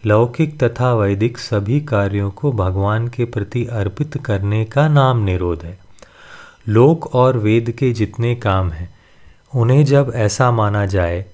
लौकिक 0.07 0.61
तथा 0.61 0.95
वैदिक 0.95 1.38
सभी 1.38 1.81
कार्यों 1.81 2.31
को 2.31 2.52
भगवान 2.52 3.09
के 3.09 3.25
प्रति 3.25 3.66
अर्पित 3.66 4.23
करने 4.25 4.64
का 4.64 4.88
नाम 4.88 5.19
निरोध 5.19 5.62
है। 5.62 5.78
लोक 6.69 7.14
और 7.14 7.38
वेद 7.38 7.71
के 7.71 7.92
जितने 7.92 8.35
काम 8.35 8.71
हैं 8.71 8.91
उन्हें 9.54 9.85
जब 9.85 10.12
ऐसा 10.14 10.50
माना 10.50 10.87
जाए 10.87 11.25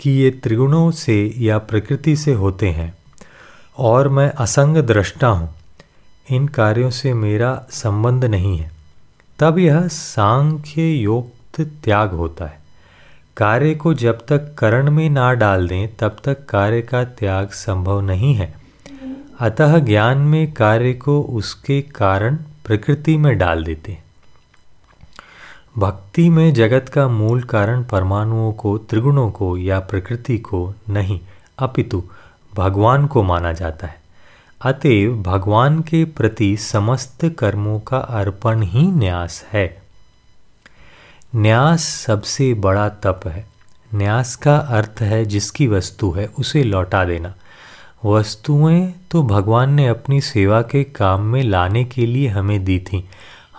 कि 0.00 0.10
ये 0.10 0.30
त्रिगुणों 0.30 0.90
से 0.90 1.34
या 1.38 1.58
प्रकृति 1.58 2.16
से 2.16 2.32
होते 2.32 2.68
हैं, 2.70 2.96
और 3.78 4.08
मैं 4.08 4.30
असंग 4.30 4.76
दृष्टा 4.76 5.28
हूँ, 5.28 5.54
इन 6.30 6.48
कार्यों 6.48 6.90
से 6.90 7.14
मेरा 7.14 7.66
संबंध 7.70 8.24
नहीं 8.24 8.58
है, 8.58 8.70
तब 9.38 9.58
यह 9.58 9.88
सांख्य 9.88 10.82
योक्त 10.82 11.60
त्याग 11.84 12.12
होता 12.12 12.46
है। 12.46 12.60
कार्य 13.36 13.74
को 13.74 13.94
जब 13.94 14.26
तक 14.26 14.54
करण 14.54 14.90
में 14.90 15.10
ना 15.10 15.32
डाल 15.32 15.68
दें, 15.68 15.96
तब 15.96 16.16
तक 16.24 16.44
कार्य 16.46 16.82
का 16.82 17.04
त्याग 17.04 17.48
संभव 17.48 18.00
नहीं 18.00 18.34
है। 18.34 18.54
अतः 19.40 19.78
ज्ञान 19.78 20.18
में 20.18 20.52
कार्य 20.52 20.92
को 20.94 21.20
उसके 21.20 21.82
कारण 21.82 22.36
प्रकृति 22.64 23.16
में 23.16 23.38
डाल 23.38 23.64
देते 23.64 23.92
हैं। 23.92 24.05
भक्ति 25.78 26.30
में 26.30 26.54
जगत 26.54 26.88
का 26.88 27.08
मूल 27.08 27.42
कारण 27.42 27.84
परमाणुओं 27.84 28.52
को, 28.52 28.78
त्रिगुणों 28.78 29.30
को 29.30 29.56
या 29.56 29.80
प्रकृति 29.80 30.38
को 30.38 30.74
नहीं, 30.88 31.20
अपितु 31.58 32.02
भगवान 32.54 33.06
को 33.06 33.22
माना 33.22 33.52
जाता 33.52 33.86
है। 33.86 34.00
अतएव 34.62 35.22
भगवान 35.22 35.80
के 35.80 36.04
प्रति 36.04 36.56
समस्त 36.56 37.24
कर्मों 37.38 37.80
का 37.80 37.98
अर्पण 37.98 38.62
ही 38.62 38.86
न्यास 38.86 39.46
है। 39.52 39.82
न्यास 41.36 41.80
सबसे 41.80 42.54
बड़ा 42.54 42.88
तप 42.88 43.20
है। 43.26 43.46
न्यास 43.94 44.36
का 44.36 44.56
अर्थ 44.56 45.00
है 45.00 45.24
जिसकी 45.24 45.66
वस्तु 45.66 46.10
है, 46.10 46.26
उसे 46.26 46.64
लौटा 46.64 47.04
देना। 47.04 47.34
वस्तुएँ 48.04 48.92
तो 49.10 49.22
भगवान 49.22 49.72
ने 49.72 49.86
अपनी 49.86 50.20
सेवा 50.20 50.62
के 50.62 50.84
काम 50.84 51.20
में 51.20 51.42
लाने 51.42 51.84
के 51.84 52.06
लिए 52.06 52.28
हमें 52.28 52.64
दी 52.64 52.78
थीं 52.78 53.02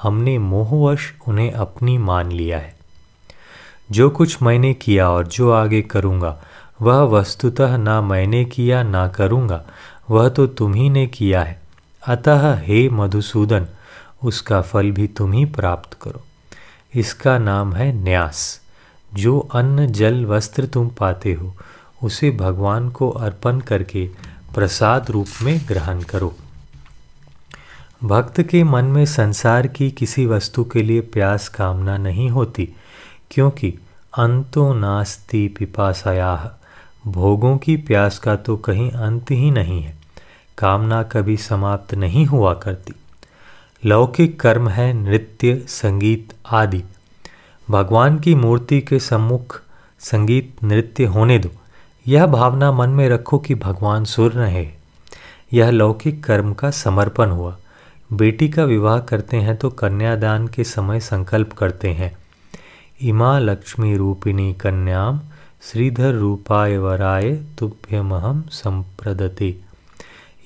हमने 0.02 0.38
मोहवश 0.38 1.14
उन्हें 1.28 1.52
अपनी 1.52 1.98
मान 1.98 2.32
लिया 2.32 2.58
है। 2.58 2.78
जो 3.92 4.10
कुछ 4.10 4.42
मैंने 4.42 4.74
किया 4.74 5.10
और 5.10 5.28
जो 5.28 5.52
आगे 5.52 5.82
करूँगा, 5.82 6.44
वह 6.82 7.02
वस्तुतः 7.02 7.78
ना 7.78 8.02
मैंने 8.02 8.46
किया 8.46 8.84
ना 8.84 9.08
करूँगा, 9.08 9.66
वह 10.10 10.30
तो 10.30 10.48
तुम 10.48 10.74
ही 10.74 10.90
ने 10.90 11.08
किया 11.08 11.44
है। 11.44 11.62
अतः 12.08 12.58
हे 12.60 12.90
मधुसूदन, 12.90 13.68
उसका 14.24 14.62
फल 14.62 14.92
भी 14.92 15.08
तुम 15.08 15.32
ही 15.32 15.46
प्राप्त 15.46 15.98
करो। 16.02 16.22
इसका 16.96 17.38
नाम 17.38 17.74
है 17.74 17.94
न्यास। 17.94 18.62
जो 19.14 19.40
अन्न 19.40 19.88
जल 19.88 20.26
वस्त्र 20.26 20.66
तुम 20.66 20.88
पाते 20.88 21.34
हो, 21.34 21.56
उसे 22.04 22.32
भगवान 22.32 22.90
को 22.90 23.10
अर्पण 23.10 23.60
करके 23.60 24.10
प्रसाद 24.56 25.12
रूप 25.12 25.28
में 25.42 25.62
ग्रहण 25.68 26.02
करो। 26.02 26.36
भक्त 28.04 28.42
के 28.42 28.64
मन 28.64 28.86
में 28.86 29.06
संसार 29.06 29.68
की 29.68 29.92
किसी 29.92 30.26
वस्तु 30.26 30.64
के 30.64 30.84
लिए 30.84 31.02
प्यास 31.02 31.48
कामना 31.48 31.98
नहीं 31.98 32.30
होती, 32.30 32.70
क्योंकि 33.32 33.74
अंतो 34.18 34.74
नास्ति 34.74 35.48
पिपासाया, 35.48 36.58
भोगों 37.08 37.58
की 37.58 37.78
प्यास 37.78 38.20
का 38.20 38.36
तो 38.36 38.58
कहीं 38.58 38.92
अंत 38.92 39.32
ही 39.32 39.52
नहीं 39.52 39.82
है, 39.84 39.98
कामना 40.58 41.04
कभी 41.04 41.38
समाप्त 41.38 41.94
नहीं 41.94 42.26
हुआ 42.26 42.54
करती। 42.54 42.94
लौकिक 43.86 44.40
कर्म 44.40 44.70
है 44.70 44.92
नृत्य, 44.94 45.56
संगीत 45.68 46.34
आदि। 46.52 46.84
भगवान 47.70 48.20
की 48.20 48.36
मूर्ति 48.36 48.82
के 48.82 49.00
सम्मुख 49.00 49.62
संगीत 50.00 50.64
नृत्य 50.64 51.06
होने 51.06 51.40
दो। 51.40 51.50
यह 52.08 52.26
भावना 52.26 52.72
मन 52.72 52.90
में 52.90 53.10
रखो 53.10 53.40
कि 53.40 53.56
भगवान 53.56 54.06
सुर 54.06 54.32
रहे। 54.32 54.68
यह 55.54 55.70
लौकिक 55.70 56.24
कर्म 56.24 56.54
का 56.54 56.72
समर्पण 56.72 57.30
हुआ। 57.30 57.58
बेटी 58.14 58.50
का 58.50 58.64
विवाह 58.64 59.00
करते 59.00 59.38
हैं 59.38 59.58
तो 59.58 59.70
कन्यादान 59.70 60.48
के 60.48 60.64
समय 60.64 61.00
संकल्प 61.00 61.54
करते 61.54 61.90
हैं। 61.90 62.18
इमा 63.02 63.40
लक्ष्मी 63.40 63.98
रूपिणी 63.98 64.54
कन्याम, 64.54 65.22
श्रीधर 65.62 66.14
रूपाय 66.14 66.78
वराय 66.78 67.32
तुभ्यमहम 67.58 68.42
संप्रदते। 68.52 69.58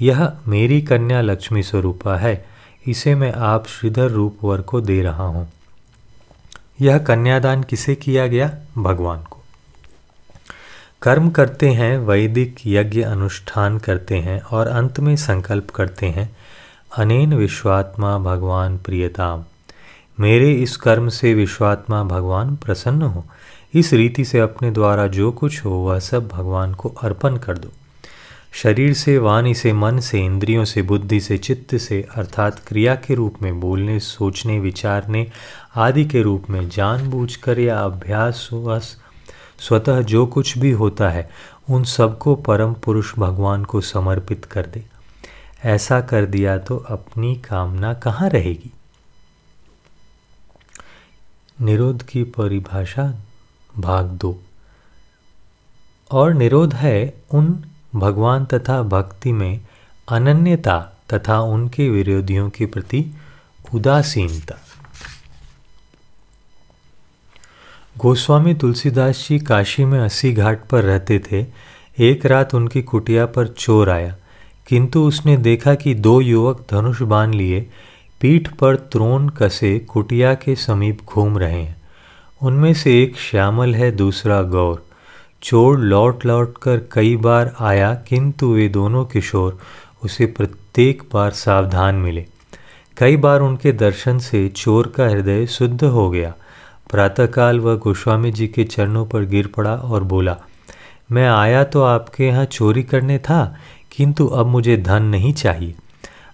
यह 0.01 0.34
मेरी 0.48 0.82
कन्या 0.82 1.22
लक्ष्मी 1.22 1.63
स्वरूपा 1.63 2.18
है, 2.18 2.46
इसे 2.88 3.15
मैं 3.15 3.34
आप 3.34 3.68
श्रीधर 3.68 4.10
रूप 4.12 4.38
वर 4.44 4.62
को 4.62 4.82
दे 4.82 5.01
रहा 5.01 5.24
हूँ। 5.24 5.51
यह 6.82 6.98
कन्यादान 6.98 7.63
किसे 7.63 7.96
किया 7.96 8.27
गया? 8.27 8.58
भगवान 8.77 9.24
को। 9.24 9.38
कर्म 11.01 11.30
करते 11.30 11.70
हैं, 11.70 11.98
वैदिक 11.98 12.56
यज्ञ 12.65 13.01
अनुष्ठान 13.01 13.77
करते 13.77 14.18
हैं 14.18 14.41
और 14.41 14.68
अंत 14.68 15.00
में 15.00 15.15
संकल्प 15.15 15.70
करते 15.70 16.06
हैं। 16.06 16.36
अनेन 16.98 17.34
विश्वात्मा 17.34 18.18
भगवान 18.18 18.78
प्रियताम। 18.78 19.44
मेरे 20.20 20.54
इस 20.54 20.78
कर्म 20.78 21.10
से 21.10 21.34
विश्वात्मा 21.34 22.04
भगवान 22.04 22.56
प्रसन्न 22.56 23.02
हो। 23.02 23.26
इस 23.74 23.94
रीति 23.94 24.26
से 24.26 24.40
अपने 24.40 24.72
द्वारा 24.72 25.08
जो 25.08 25.32
कुछ 25.32 25.66
हो, 25.66 25.70
वह 25.70 26.00
सब 26.00 26.28
भगवान 26.28 26.74
को 26.74 26.90
अर्पण 26.90 27.38
कर 27.38 27.58
दो। 27.58 27.70
शरीर 28.54 28.94
से, 28.94 29.18
वाणी 29.18 29.54
से, 29.54 29.74
मन 29.74 30.00
से, 30.00 30.20
इंद्रियों 30.20 30.66
से, 30.66 30.82
बुद्धि 30.82 31.20
से, 31.20 31.38
चित्त 31.38 31.76
से, 31.76 32.08
अर्थात 32.16 32.60
क्रिया 32.68 32.96
के 32.96 33.16
रूप 33.16 33.36
में 33.42 33.60
बोलने, 33.60 34.00
सोचने, 34.00 34.60
विचारने 34.60 35.28
आदि 35.76 36.06
के 36.06 36.22
रूप 36.22 36.50
में 36.50 36.70
जानबूझकर 36.70 37.60
या 37.60 37.80
अभ्यास 37.80 38.50
स्वतः 39.60 40.02
जो 40.02 40.26
कुछ 40.26 40.58
भी 40.58 40.72
होता 40.72 41.10
है, 41.10 41.30
उन 41.70 41.84
सबको 41.84 42.36
परम 42.36 42.74
पुरुष 42.74 43.14
भगवान 43.20 43.64
को 43.64 43.82
समर्पित 43.82 44.46
कर 44.46 44.66
दे। 44.66 44.86
ऐसा 45.63 46.01
कर 46.01 46.25
दिया 46.25 46.58
तो 46.58 46.77
अपनी 46.77 47.36
कामना 47.36 47.94
कहाँ 47.94 48.30
रहेगी? 48.30 48.72
निरोध 51.62 52.03
की 52.03 52.24
परिभाषा, 52.24 53.15
भाग 53.77 54.06
दो। 54.06 54.41
और 56.12 56.34
निरोध 56.34 56.74
है 56.74 57.13
उन 57.32 57.63
भगवान 57.96 58.46
तथा 58.46 58.84
भक्ति 58.84 59.32
में 59.32 59.62
अनन्यता 60.10 60.98
तथा 61.13 61.39
उनके 61.39 61.89
विरोधियों 61.89 62.50
के 62.50 62.65
प्रति 62.65 63.06
उदासीनता। 63.74 64.56
गोस्वामी 67.98 68.53
तुलसीदास 68.53 69.25
जी 69.30 69.39
काशी 69.39 69.86
में 69.86 70.00
अस्सी 70.00 70.34
घाट 70.34 70.65
पर 70.65 70.84
रहते 70.84 71.20
थे। 71.20 71.46
एक 72.00 72.25
रात 72.25 72.56
उनकी 72.56 72.82
कुटिया 72.82 73.25
पर 73.25 73.48
चोर 73.48 73.89
आया। 73.89 74.15
किंतु 74.72 75.04
उसने 75.04 75.38
देखा 75.38 75.75
कि 75.75 75.94
दो 75.94 76.22
युवक 76.22 76.66
धनुष 76.72 77.01
बाँध 77.01 77.34
लिए, 77.34 77.68
पीठ 78.22 78.48
पर 78.48 78.75
त्रोन 78.75 79.30
कसे 79.30 79.80
कुटिया 79.80 80.34
के 80.34 80.56
समीप 80.56 81.00
घूम 81.06 81.38
रहे 81.38 81.62
हैं। 81.62 81.75
उनमें 82.42 82.74
से 82.74 83.04
एक 83.04 83.18
श्यामल 83.18 83.75
है, 83.75 83.92
दूसरा 83.92 84.42
गौर। 84.42 84.86
चोर 85.44 85.80
लौट 85.80 86.25
लौट 86.25 86.58
कर 86.58 86.78
कई 86.92 87.16
बार 87.16 87.54
आया, 87.60 87.94
किंतु 87.94 88.54
वे 88.54 88.70
दोनों 88.70 89.06
किशोर, 89.06 89.60
उसे 90.04 90.25
प्रत्येक 90.25 91.04
बार 91.13 91.32
सावधान 91.32 91.96
मिले। 91.96 92.25
कई 92.98 93.18
बार 93.18 93.40
उनके 93.40 93.72
दर्शन 93.72 94.20
से 94.20 94.50
चोर 94.50 94.88
का 94.88 95.08
हृदय 95.08 95.46
शुद्ध 95.48 95.84
हो 95.84 96.10
गया। 96.10 96.34
प्रातःकाल 96.92 97.60
वह 97.60 97.75
गोस्वामी 97.75 98.32
जी 98.32 98.48
के 98.48 98.63
चरणों 98.63 99.06
पर 99.06 99.25
गिर 99.25 99.48
पड़ा 99.48 99.75
और 99.75 100.04
बोला, 100.04 100.38
मैं 101.12 101.30
आया 101.30 101.63
तो 101.63 101.82
आपके 101.82 102.28
यहाँ 102.28 102.46
चोरी 102.46 102.84
करने 102.84 103.20
था? 103.20 103.56
किंतु 103.92 104.28
अब 104.28 104.46
मुझे 104.46 104.78
धन 104.78 105.04
नहीं 105.04 105.34
चाहिए। 105.34 105.76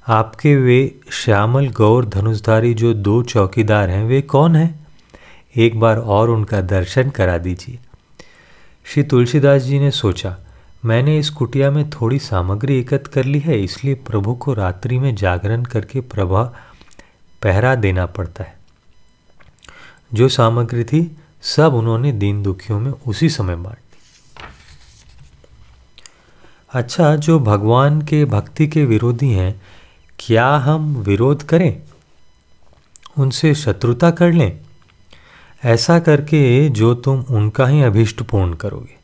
आपके 0.08 0.56
वे 0.56 1.00
श्यामल, 1.12 1.68
गौर, 1.68 2.06
धनुषधारी 2.06 2.74
जो 2.74 2.94
दो 2.94 3.24
चौकीदार 3.24 3.90
हैं, 3.90 4.06
वे 4.06 4.22
कौन 4.22 4.56
हैं? 4.56 4.88
एक 5.56 5.80
बार 5.80 5.98
और 5.98 6.30
उनका 6.30 6.62
दर्शन 6.62 7.10
करा 7.10 7.38
दीजिए। 7.38 7.80
श्री 8.86 9.04
तुलसीदास 9.04 9.62
जी 9.62 9.80
ने 9.80 9.92
सोचा, 9.92 10.38
मैंने 10.86 11.20
इस 11.20 11.30
कुटिया 11.30 11.72
में 11.72 11.90
थोड़ी 11.90 12.20
सामग्री 12.20 12.80
एकत्र 12.80 13.10
कर 13.10 13.24
ली 13.24 13.40
है, 13.40 13.64
इसलिए 13.64 13.94
प्रभु 13.94 14.34
को 14.34 14.54
रात्रि 14.54 15.00
में 15.00 15.16
जागरण 15.16 15.64
करके 15.64 16.02
प्रभा 16.02 16.44
पहरा 17.44 17.76
देना 17.76 18.06
पड़ता 18.06 18.44
है। 18.44 18.58
जो 20.14 20.30
सामग्री 20.30 20.84
थी, 20.84 21.18
सब 21.42 21.74
उन्होंने 21.74 22.12
दीन 22.12 22.44
दुखियों 22.44 22.80
में 22.80 22.92
उसी 23.08 23.30
समय 23.30 23.56
बांट। 23.56 23.78
अच्छा 26.78 27.16
जो 27.16 27.40
भगवान 27.40 28.02
के 28.02 28.26
भक्ति 28.26 28.68
के 28.68 28.86
विरोधी 28.86 29.30
हैं, 29.30 29.62
क्या 30.20 30.56
हम 30.56 30.96
विरोध 30.96 31.44
करें? 31.44 31.82
उनसे 33.18 33.56
शत्रुता 33.56 34.12
कर 34.12 34.32
लें? 34.32 34.60
ऐसा 35.66 36.00
करके 36.00 36.70
जो 36.70 36.96
तुम 36.96 37.20
उनका 37.20 37.68
ही 37.68 37.82
अभिष्ट 37.82 38.22
पूर्ण 38.22 38.54
करोगे। 38.54 38.96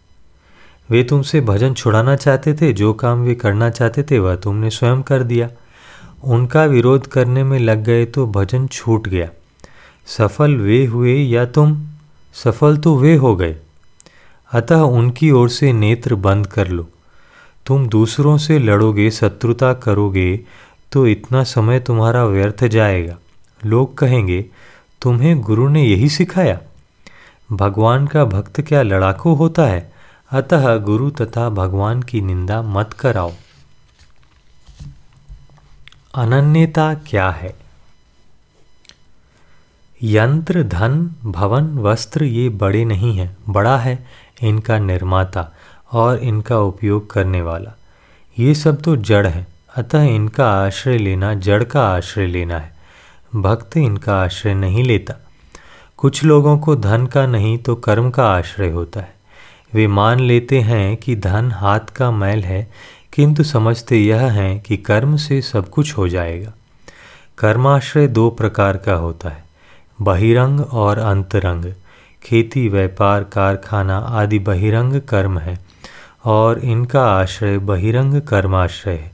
वे 0.90 1.04
तुमसे 1.04 1.42
भजन 1.42 1.74
छुड़ाना 1.74 2.16
चाहते 2.16 2.54
थे, 2.54 2.74
जो 2.74 2.94
काम 2.94 3.20
वे 3.20 3.36
करना 3.36 3.70
चाहते 3.70 4.04
थे, 4.04 4.20
वह 4.20 4.36
तुमने 4.36 4.70
स्वयं 4.70 5.02
कर 5.02 5.24
दिया। 5.24 5.50
उनका 6.24 6.66
विरोध 6.66 7.08
करने 7.08 7.44
में 7.44 7.60
लग 7.60 7.84
गए 7.84 8.06
तो 8.06 8.28
भजन 8.28 8.68
छूट 8.68 9.08
गया। 9.08 9.30
सफल 10.06 10.56
वे 10.56 10.86
हुए 10.86 11.16
या 11.16 11.46
तुम? 11.46 11.88
सफल 12.34 12.78
तो 12.78 12.96
वे 12.96 13.16
हो 13.16 13.36
गए। 13.36 13.56
अतः 14.52 14.76
उनकी 14.76 15.32
ओर 15.32 15.50
से 15.50 15.74
नेत्र 15.74 16.16
बंद 16.16 16.48
कर 16.48 16.68
लो। 16.68 16.90
तुम 17.66 17.88
दूसरों 17.88 18.38
से 18.38 18.60
लड़ोगे, 18.60 19.12
शत्रुता 19.12 19.74
करोगे 19.74 20.40
तो 20.92 21.08
इतना 21.08 21.44
समय 21.44 21.80
तुम्हारा 21.80 22.26
व्यर्थ 22.26 22.64
जाएगा। 22.64 23.18
लोग 23.66 23.98
कहेंगे, 23.98 24.46
तुम्हें 25.02 25.42
गुरु 25.42 25.68
ने 25.70 25.84
यही 25.84 26.10
सिखाया? 26.10 26.60
भगवान 27.52 28.08
का 28.08 28.26
भक्त 28.26 28.62
क्या 28.62 28.82
लड़ाकू 28.82 29.34
होता 29.34 29.66
है? 29.66 29.94
अतः 30.32 30.78
गुरु 30.78 31.10
तथा 31.10 31.50
भगवान 31.50 32.02
की 32.02 32.22
निंदा 32.22 32.62
मत 32.62 32.94
कराओ। 32.94 33.32
अनन्यता 36.16 36.94
क्या 36.94 37.30
है? 37.30 37.56
यंत्र, 40.04 40.64
धन, 40.64 41.12
भवन, 41.24 41.78
वस्त्र 41.78 42.24
ये 42.24 42.50
बड़े 42.50 42.86
नहीं 42.86 43.18
हैं, 43.18 43.38
बड़ा 43.50 43.78
है 43.78 44.08
इनका 44.42 44.80
निर्माता। 44.80 45.52
और 45.94 46.18
इनका 46.18 46.60
उपयोग 46.60 47.10
करने 47.12 47.42
वाला। 47.42 47.76
ये 48.38 48.54
सब 48.54 48.82
तो 48.82 48.96
जड़ 48.96 49.28
है, 49.28 49.46
अतः 49.76 50.04
इनका 50.04 50.48
आश्रय 50.66 50.98
लेना, 50.98 51.34
जड़ 51.34 51.64
का 51.64 51.88
आश्रय 51.88 52.28
लेना 52.28 52.60
है। 52.60 52.72
भक्त 53.36 53.78
इनका 53.78 54.16
आश्रय 54.16 54.54
नहीं 54.54 54.84
लेता। 54.84 55.14
कुछ 55.98 56.24
लोगों 56.24 56.58
को 56.58 56.76
धन 56.76 57.06
का 57.06 57.26
नहीं 57.26 57.58
तो 57.58 57.76
कर्म 57.76 58.10
का 58.10 58.28
आश्रय 58.28 58.70
होता 58.70 59.00
है। 59.00 59.14
वे 59.74 59.88
मान 59.88 60.20
लेते 60.20 60.60
हैं 60.60 60.98
कि 60.98 61.16
धन 61.16 61.52
हाथ 61.52 61.94
का 61.96 62.12
मैल 62.12 62.44
है, 62.44 62.68
किंतु 63.14 63.44
समझते 63.44 63.98
यह 63.98 64.22
हैं 64.32 64.60
कि 64.60 64.78
कर्म 64.78 65.16
से 65.18 65.42
सब 65.42 65.70
कुछ 65.70 65.98
हो 65.98 66.08
जाएगा। 66.08 66.54
कर्माश्रय 67.38 68.08
दो 68.08 68.30
प्रकार 68.30 68.78
का 68.78 68.94
होता 68.94 69.30
है, 69.30 69.44
बहिरंग 70.02 70.60
और 70.62 70.98
अंतरंग। 70.98 71.74
खेती, 72.24 72.68
व्यापार, 72.70 73.24
कारखाना 73.24 73.98
आदि 73.98 74.40
बहिरंग 74.40 75.02
कर्म 75.02 75.40
है। 75.40 75.60
और 76.26 76.60
इनका 76.60 77.06
आश्रय 77.06 77.58
बहिरंग 77.58 78.22
कर्माश्रय 78.22 78.94
है। 78.94 79.12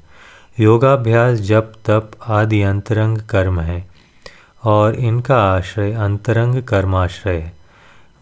योगाभ्यास, 0.60 1.40
जप, 1.40 1.74
तप 1.86 2.12
आदि 2.28 2.62
अंतरंग 2.62 3.18
कर्म 3.18 3.60
है 3.60 3.88
और 4.64 4.96
इनका 4.96 5.38
आश्रय 5.38 5.92
अंतरंग 5.94 6.64
कर्माश्रय 6.64 7.36
है। 7.36 7.54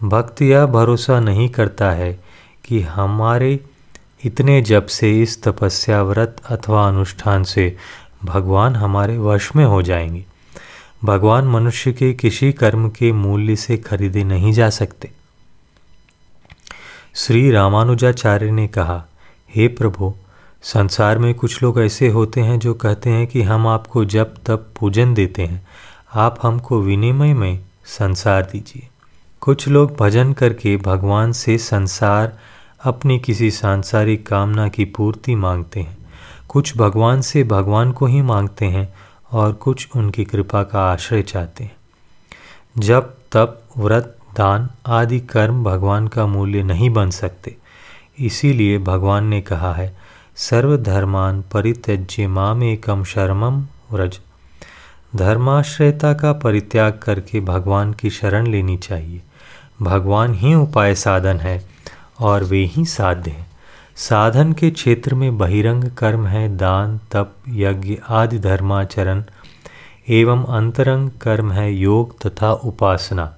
भक्त 0.03 0.41
यह 0.41 0.65
भरोसा 0.65 1.19
नहीं 1.19 1.49
करता 1.49 1.91
है 1.91 2.19
कि 2.65 2.81
हमारे 2.81 3.59
इतने 4.23 4.61
जप 4.61 4.85
से, 4.85 5.21
इस 5.21 5.43
तपस्या 5.43 6.03
व्रत 6.03 6.41
अथवा 6.49 6.87
अनुष्ठान 6.87 7.43
से 7.43 7.77
भगवान 8.25 8.75
हमारे 8.75 9.17
वश 9.17 9.55
में 9.55 9.65
हो 9.65 9.81
जाएँगे। 9.81 10.25
भगवान 11.03 11.45
मनुष्य 11.45 11.93
के 11.93 12.13
किसी 12.13 12.51
कर्म 12.51 12.89
के 12.89 13.11
मूल्य 13.11 13.55
से 13.55 13.77
खरीदे 13.77 14.23
नहीं 14.23 14.53
जा 14.53 14.69
सकते। 14.69 15.11
श्री 17.19 17.51
रामानुजाचार्य 17.51 18.51
ने 18.51 18.67
कहा, 18.67 19.05
हे 19.55 19.67
प्रभु, 19.67 20.13
संसार 20.61 21.17
में 21.17 21.35
कुछ 21.35 21.63
लोग 21.63 21.79
ऐसे 21.79 22.07
होते 22.07 22.41
हैं 22.41 22.59
जो 22.59 22.73
कहते 22.73 23.09
हैं 23.09 23.27
कि 23.27 23.41
हम 23.41 23.67
आपको 23.67 24.05
जब 24.05 24.35
तब 24.45 24.73
पूजन 24.79 25.13
देते 25.13 25.41
हैं। 25.41 25.67
आप 26.13 26.39
हमको 26.43 26.81
विनिमय 26.81 27.33
में 27.33 27.59
संसार 27.85 28.43
दीजिए। 28.43 28.87
कुछ 29.41 29.67
लोग 29.67 29.97
भजन 29.99 30.33
करके 30.33 30.77
भगवान 30.77 31.31
से 31.31 31.57
संसार, 31.57 32.39
अपनी 32.83 33.19
किसी 33.19 33.51
सांसारिक 33.51 34.27
कामना 34.27 34.67
की 34.67 34.85
पूर्ति 34.85 35.35
मांगते 35.35 35.79
हैं। 35.79 35.97
कुछ 36.47 36.77
भगवान 36.77 37.21
से 37.21 37.43
भगवान 37.43 37.91
को 37.91 38.05
ही 38.05 38.21
मांगते 38.21 38.65
हैं 38.65 38.93
और 39.31 39.53
कुछ 39.53 39.87
उनकी 39.95 40.25
कृपा 40.25 40.63
का 40.63 40.81
आश्रय 40.81 41.21
चाहते 41.21 41.63
हैं। 41.63 41.75
जब 42.77 43.13
तप, 43.31 43.63
व्रत 43.77 44.16
दान 44.37 44.69
आदि 44.85 45.19
कर्म 45.19 45.63
भगवान 45.63 46.07
का 46.07 46.25
मूल्य 46.25 46.63
नहीं 46.63 46.89
बन 46.89 47.09
सकते। 47.09 47.55
इसीलिए 48.19 48.77
भगवान 48.77 49.25
ने 49.25 49.41
कहा 49.41 49.73
है, 49.73 49.97
सर्वधर्मान 50.35 51.41
परित्यज्य 51.41 52.27
माम 52.27 52.63
एकम 52.63 53.03
शर्मम 53.03 53.61
व्रज। 53.91 54.19
धर्माश्रयता 55.15 56.13
का 56.13 56.33
परित्याग 56.33 56.99
करके 57.03 57.39
भगवान 57.39 57.93
की 57.93 58.09
शरण 58.09 58.47
लेनी 58.47 58.77
चाहिए। 58.77 59.21
भगवान 59.81 60.33
ही 60.33 60.53
उपाय 60.53 60.95
साधन 60.95 61.37
है 61.37 61.69
और 62.19 62.43
वे 62.43 62.65
ही 62.65 62.85
साध्य 62.85 63.31
हैं। 63.31 63.47
साधन 63.95 64.53
के 64.53 64.71
क्षेत्र 64.71 65.15
में 65.15 65.37
बहिरंग 65.37 65.83
कर्म 65.83 66.27
है, 66.27 66.57
दान, 66.57 66.99
तप, 67.11 67.35
यज्ञ 67.49 67.97
आदि 68.09 68.39
धर्माचरण 68.39 69.23
एवं 70.09 70.45
अंतरंग 70.45 71.09
कर्म 71.09 71.51
है, 71.51 71.73
योग 71.73 72.21
तथा 72.25 72.51
उपासना। 72.51 73.36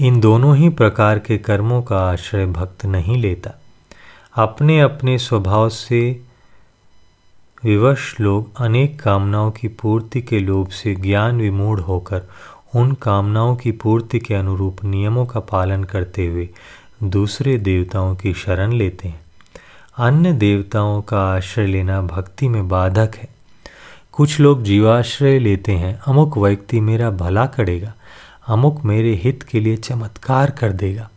इन 0.00 0.20
दोनों 0.20 0.56
ही 0.56 0.68
प्रकार 0.68 1.18
के 1.18 1.38
कर्मों 1.38 1.82
का 1.82 1.98
आश्रय 1.98 2.46
भक्त 2.46 2.86
नहीं 2.86 3.16
लेता। 3.16 3.50
अपने 4.34 4.80
अपने 4.80 5.18
स्वभाव 5.18 5.68
से 5.68 6.22
विवश 7.64 8.20
लोग 8.20 8.56
अनेक 8.56 9.02
कामनाओं 9.02 9.50
की 9.50 9.68
पूर्ति 9.68 10.22
के 10.22 10.38
लोभ 10.38 10.68
से 10.68 10.94
ज्ञान 10.94 11.40
विमूढ़ 11.40 11.80
होकर 11.80 12.22
उन 12.74 12.92
कामनाओं 12.92 13.56
की 13.56 13.72
पूर्ति 13.72 14.18
के 14.18 14.34
अनुरूप 14.34 14.84
नियमों 14.84 15.26
का 15.26 15.40
पालन 15.40 15.84
करते 15.84 16.26
हुए 16.26 16.48
दूसरे 17.02 17.58
देवताओं 17.58 18.14
की 18.14 18.34
शरण 18.34 18.72
लेते 18.72 19.08
हैं। 19.08 19.20
अन्य 19.98 20.32
देवताओं 20.32 21.02
का 21.02 21.20
आश्रय 21.20 21.66
लेना 21.66 22.02
भक्ति 22.02 22.48
में 22.48 22.68
बाधक 22.68 23.12
है। 23.16 23.28
कुछ 24.12 24.40
लोग 24.40 24.62
जीवाश्रय 24.62 25.38
लेते 25.38 25.72
हैं, 25.72 26.00
अमुक 26.06 26.38
व्यक्ति 26.38 26.80
मेरा 26.80 27.10
भला 27.10 27.46
करेगा। 27.46 27.94
अमुक 28.46 28.84
मेरे 28.84 29.14
हित 29.14 29.42
के 29.42 29.60
लिए 29.60 29.76
चमत्कार 29.76 30.50
कर 30.50 30.72
देगा। 30.72 31.10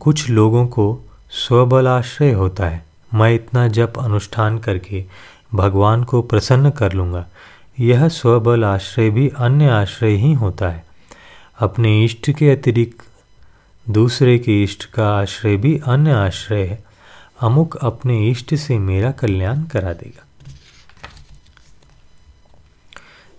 कुछ 0.00 0.30
लोगों 0.30 0.66
को 0.66 1.00
स्वबलाश्रय 1.30 2.32
होता 2.32 2.66
है। 2.66 2.86
मैं 3.14 3.34
इतना 3.34 3.68
जप 3.68 3.92
अनुष्ठान 3.98 4.58
करके 4.58 5.04
भगवान 5.54 6.04
को 6.04 6.22
प्रसन्न 6.22 6.70
कर 6.70 6.92
लूँगा। 6.92 7.26
यह 7.80 8.08
स्वबल 8.08 8.64
आश्रय 8.64 9.10
भी 9.10 9.28
अन्य 9.28 9.68
आश्रय 9.68 10.10
ही 10.10 10.32
होता 10.32 10.68
है। 10.68 10.84
अपने 11.58 12.04
इष्ट 12.04 12.30
के 12.30 12.50
अतिरिक्त 12.50 13.06
दूसरे 13.90 14.38
के 14.38 14.62
इष्ट 14.62 14.84
का 14.84 15.10
आश्रय 15.10 15.56
भी 15.56 15.80
अन्य 15.86 16.12
आश्रय 16.12 16.62
है। 16.62 16.84
अमुक 17.40 17.76
अपने 17.76 18.28
इष्ट 18.28 18.54
से 18.54 18.78
मेरा 18.78 19.12
कल्याण 19.12 19.62
करा 19.62 19.92
देगा। 19.92 20.26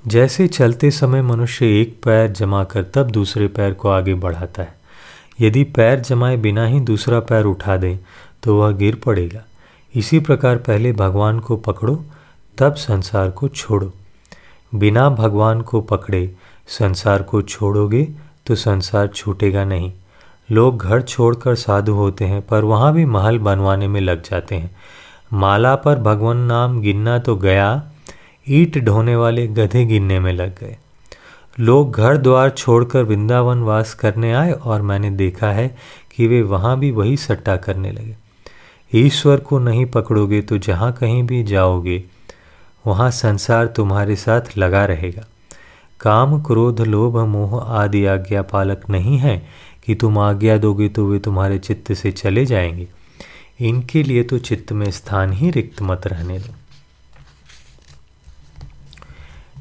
जैसे 0.05 0.47
चलते 0.47 0.89
समय 0.91 1.21
मनुष्य 1.21 1.65
एक 1.81 1.93
पैर 2.03 2.31
जमा 2.31 2.63
कर 2.63 2.83
तब 2.83 3.11
दूसरे 3.11 3.47
पैर 3.47 3.73
को 3.73 3.89
आगे 3.89 4.13
बढ़ाता 4.13 4.61
है। 4.61 4.73
यदि 5.41 5.63
पैर 5.63 5.99
जमाए 5.99 6.37
बिना 6.37 6.65
ही 6.65 6.79
दूसरा 6.79 7.19
पैर 7.19 7.45
उठा 7.45 7.75
दें 7.77 7.97
तो 8.43 8.55
वह 8.57 8.71
गिर 8.71 8.95
पड़ेगा। 8.95 9.43
इसी 9.93 10.19
प्रकार 10.19 10.57
पहले 10.57 10.91
भगवान 10.93 11.39
को 11.39 11.57
पकड़ो, 11.57 12.03
तब 12.57 12.75
संसार 12.75 13.29
को 13.29 13.47
छोड़ो। 13.47 13.91
बिना 14.75 15.09
भगवान 15.09 15.61
को 15.61 15.81
पकड़े 15.81 16.33
संसार 16.67 17.21
को 17.21 17.41
छोड़ोगे 17.41 18.07
तो 18.47 18.55
संसार 18.55 19.07
छूटेगा 19.07 19.63
नहीं। 19.65 19.91
लोग 20.49 20.77
घर 20.77 21.01
छोड़कर 21.01 21.55
साधु 21.55 21.93
होते 21.93 22.25
हैं, 22.25 22.41
पर 22.41 22.63
वहाँ 22.63 22.93
भी 22.93 23.05
महल 23.05 23.39
बनवाने 23.39 23.87
में 23.87 24.01
लग 24.01 24.23
जाते 24.23 24.55
हैं। 24.55 24.75
माला 25.33 25.75
पर 25.75 25.99
भगवान 25.99 26.37
नाम 26.37 26.79
गिनना 26.81 27.17
तो 27.19 27.35
गया 27.35 27.90
ईट 28.51 28.77
ढोने 28.77 29.15
वाले 29.15 29.47
गधे 29.47 29.85
गिनने 29.85 30.19
में 30.19 30.31
लग 30.33 30.59
गए। 30.59 30.77
लोग 31.59 31.91
घर 31.91 32.17
द्वार 32.17 32.49
छोड़कर 32.49 33.03
वृंदावन 33.03 33.61
वास 33.61 33.93
करने 33.93 34.31
आए 34.33 34.51
और 34.51 34.81
मैंने 34.81 35.09
देखा 35.11 35.51
है 35.51 35.67
कि 36.15 36.27
वे 36.27 36.41
वहाँ 36.41 36.77
भी 36.79 36.91
वही 36.91 37.17
सट्टा 37.17 37.55
करने 37.57 37.91
लगे। 37.91 38.15
ईश्वर 38.93 39.39
को 39.39 39.59
नहीं 39.59 39.85
पकड़ोगे 39.85 40.41
तो 40.41 40.57
जहाँ 40.57 40.91
कहीं 40.93 41.23
भी 41.23 41.43
जाओगे, 41.43 42.03
वहाँ 42.85 43.09
संसार 43.11 43.67
तुम्हारे 43.67 44.15
साथ 44.15 44.57
लगा 44.57 44.85
रहेगा। 44.85 45.25
काम, 45.99 46.41
क्रोध, 46.41 46.81
लोभ, 46.81 47.17
मोह 47.17 47.59
आदि 47.61 48.05
आज्ञा 48.05 48.41
पालक 48.41 48.89
नहीं 48.89 49.17
है 49.17 49.37
कि 49.85 49.95
तुम 49.95 50.17
आज्ञा 50.19 50.57
दोगे 50.57 50.89
तो 50.89 51.05
वे 51.05 51.19
तुम्हारे 51.19 51.57
चित्त 51.59 51.93
से 51.93 52.11
चले 52.11 52.45
जाएँगे। 52.45 52.87
इनके 53.59 54.03
लिए 54.03 54.23
तो 54.23 54.37
चित्त 54.39 54.71
में 54.71 54.89
स्थान 54.91 55.33
ही 55.33 55.51
रिक्त 55.51 55.81
मत 55.81 56.07
रहने 56.07 56.39
दो। 56.39 56.53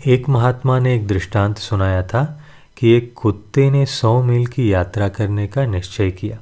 एक 0.06 0.28
महात्मा 0.28 0.78
ने 0.78 0.94
एक 0.94 1.06
दृष्टांत 1.06 1.58
सुनाया 1.58 2.02
था 2.02 2.40
कि 2.76 2.90
एक 2.90 3.12
कुत्ते 3.16 3.70
ने 3.70 3.86
सौ 3.86 4.22
मील 4.22 4.46
की 4.46 4.72
यात्रा 4.72 5.08
करने 5.08 5.46
का 5.46 5.66
निश्चय 5.66 6.10
किया। 6.10 6.38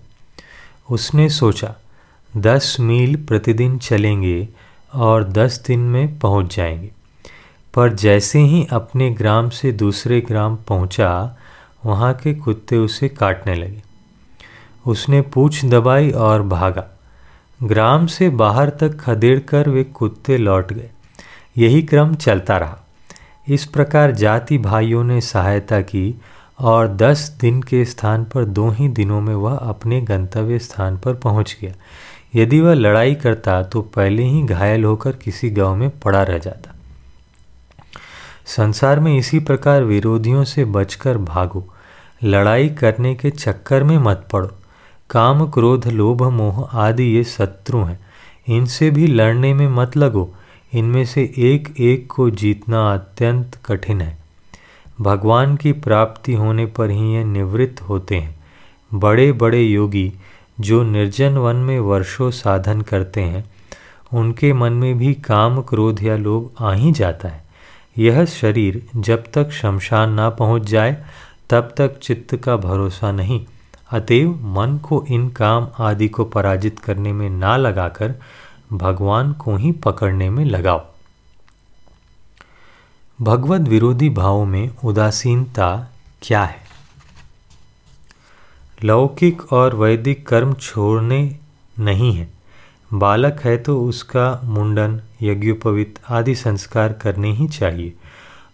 उसने 0.90 1.29
सोचा, 1.29 1.75
दस 2.37 2.77
मील 2.81 3.16
प्रतिदिन 3.16 3.79
चलेंगे 3.79 4.49
और 4.94 5.25
दस 5.25 5.64
दिन 5.66 5.81
में 5.81 6.18
पहुँच 6.18 6.57
जाएँगे। 6.57 6.90
पर 7.75 7.92
जैसे 7.92 8.38
ही 8.38 8.66
अपने 8.73 9.11
ग्राम 9.11 9.51
से 9.51 9.73
दूसरे 9.73 10.21
ग्राम 10.21 10.57
पहुँचा, 10.57 11.37
वहाँ 11.87 12.14
के 12.14 12.35
कुत्ते 12.35 12.77
उसे 12.77 13.09
काटने 13.09 13.55
लगे। 13.55 13.83
उसने 14.87 15.21
पूछ 15.21 15.64
दबाई 15.64 16.11
और 16.11 16.42
भागा। 16.42 16.99
ग्राम 17.62 18.07
से 18.07 18.29
बाहर 18.29 18.71
तक 18.71 19.01
खदेड़ 19.01 19.40
कर 19.40 19.68
वे 19.68 19.85
कुत्ते 19.85 20.38
लौट 20.38 20.73
गए। 20.73 20.90
यही 21.59 21.83
क्रम 21.83 22.14
चलता 22.14 22.57
रहा। 22.57 22.85
इस 23.49 23.65
प्रकार 23.65 24.11
जाति 24.11 24.59
भाइयों 24.59 25.05
ने 25.05 25.21
सहायता 25.21 25.81
की 25.81 26.21
और 26.59 26.89
दस 26.89 27.37
दिन 27.41 27.63
के 27.63 27.85
स्थान 27.85 28.25
पर 28.25 28.45
दो 28.45 28.71
ही 28.71 28.89
दिनों 28.89 29.21
में 29.21 29.35
वह 29.35 29.57
अपने 29.57 30.01
गंतव्य 30.01 30.59
स्थान 30.59 30.99
पर 30.99 31.15
पहुँच 31.15 31.57
गया। 31.63 31.73
यदि 32.35 32.61
वह 32.61 32.75
लड़ाई 32.75 33.15
करता 33.15 33.63
तो 33.63 33.83
पहले 33.83 34.23
ही 34.23 34.43
घायल 34.43 34.85
होकर 34.85 35.13
किसी 35.13 35.51
गाँव 35.51 35.77
में 35.77 36.01
पड़ा 36.01 36.23
रह 36.23 36.39
जाता। 36.39 36.75
संसार 38.47 39.01
में 39.01 39.19
इसी 39.19 39.39
प्रकार 39.39 39.85
विरोधियों 39.85 40.45
से 40.45 40.65
बचकर 40.65 41.19
भागो। 41.19 41.75
लड़ाई 42.25 42.69
करने 42.69 43.15
के 43.15 43.31
चक्कर 43.31 43.83
में 43.83 43.99
मत 43.99 44.29
पड़ो। 44.33 44.51
काम, 45.11 45.51
क्रोध, 45.51 45.87
लोभ, 45.87 46.23
मोह 46.23 46.69
आदि 46.73 47.05
ये 47.05 47.25
शत्रु 47.25 47.79
हैं। 47.79 48.01
इनसे 48.49 48.91
भी 48.91 49.07
लड़ने 49.07 49.55
में 49.55 49.69
मत 49.69 49.97
लगो। 49.97 50.35
इनमें 50.75 51.05
से 51.05 51.35
एक 51.39 51.75
एक 51.81 52.07
को 52.07 52.31
जीतना 52.31 52.95
अत्यंत 52.95 53.59
कठिन 53.65 54.01
है। 54.01 54.19
भगवान 55.01 55.57
की 55.57 55.73
प्राप्ति 55.73 56.35
होने 56.35 56.67
पर 56.67 56.91
ही 56.91 57.15
ये 57.15 57.25
निवृत्त 57.25 57.81
होते 57.81 58.17
हैं। 58.17 58.41
बड़े 58.95 59.33
बड़े 59.33 59.63
योगी 59.63 60.13
जो 60.61 60.83
निर्जन 60.83 61.33
वन 61.33 61.57
में 61.57 61.81
वर्षों 61.81 62.31
साधन 62.31 62.81
करते 62.81 63.21
हैं, 63.21 63.51
उनके 64.13 64.53
मन 64.53 64.73
में 64.73 64.99
भी 64.99 65.15
काम 65.15 65.63
क्रोध 65.63 66.03
या 66.03 66.17
लोभ 66.17 66.51
आ 66.61 66.73
ही 66.73 66.93
जाता 66.93 67.29
है। 67.29 67.45
यह 67.99 68.25
शरीर 68.25 68.87
जब 68.97 69.25
तक 69.35 69.51
शमशान 69.51 70.13
ना 70.13 70.31
पहुँच 70.31 70.63
जाए, 70.63 71.05
तब 71.51 71.75
तक 71.77 71.99
चित्त 71.99 72.37
का 72.37 72.57
भरोसा 72.57 73.13
नहीं। 73.13 73.47
अतएव 73.91 74.31
मन 74.31 74.79
को 74.79 75.05
इन 75.09 75.29
काम 75.29 75.69
आदि 75.79 76.09
को 76.09 76.25
पराजित 76.25 76.79
करने 76.79 77.13
में 77.13 77.31
ना 77.31 77.57
लगाकर 77.57 78.15
भगवान 78.73 79.33
को 79.33 79.57
ही 79.57 79.73
पकड़ने 79.73 80.31
में 80.31 80.45
लगाओ 80.45 80.87
भगवत 83.21 83.61
विरोधी 83.61 84.11
भावों 84.11 84.45
में 84.45 84.71
उदासीनता 84.85 85.93
क्या 86.23 86.45
है? 86.45 86.69
लौकिक 88.85 89.53
और 89.53 89.75
वैदिक 89.75 90.29
कर्म 90.29 90.53
छोड़ने 90.53 91.39
नहीं 91.79 92.13
है। 92.13 92.31
बालक 92.95 93.41
है 93.45 93.57
तो 93.57 93.85
उसका 93.85 94.41
मुंडन, 94.45 95.01
यज्ञोपवित 95.23 95.99
आदि 96.11 96.35
संस्कार 96.35 96.93
करने 96.93 97.33
ही 97.33 97.49
चाहिए। 97.49 97.95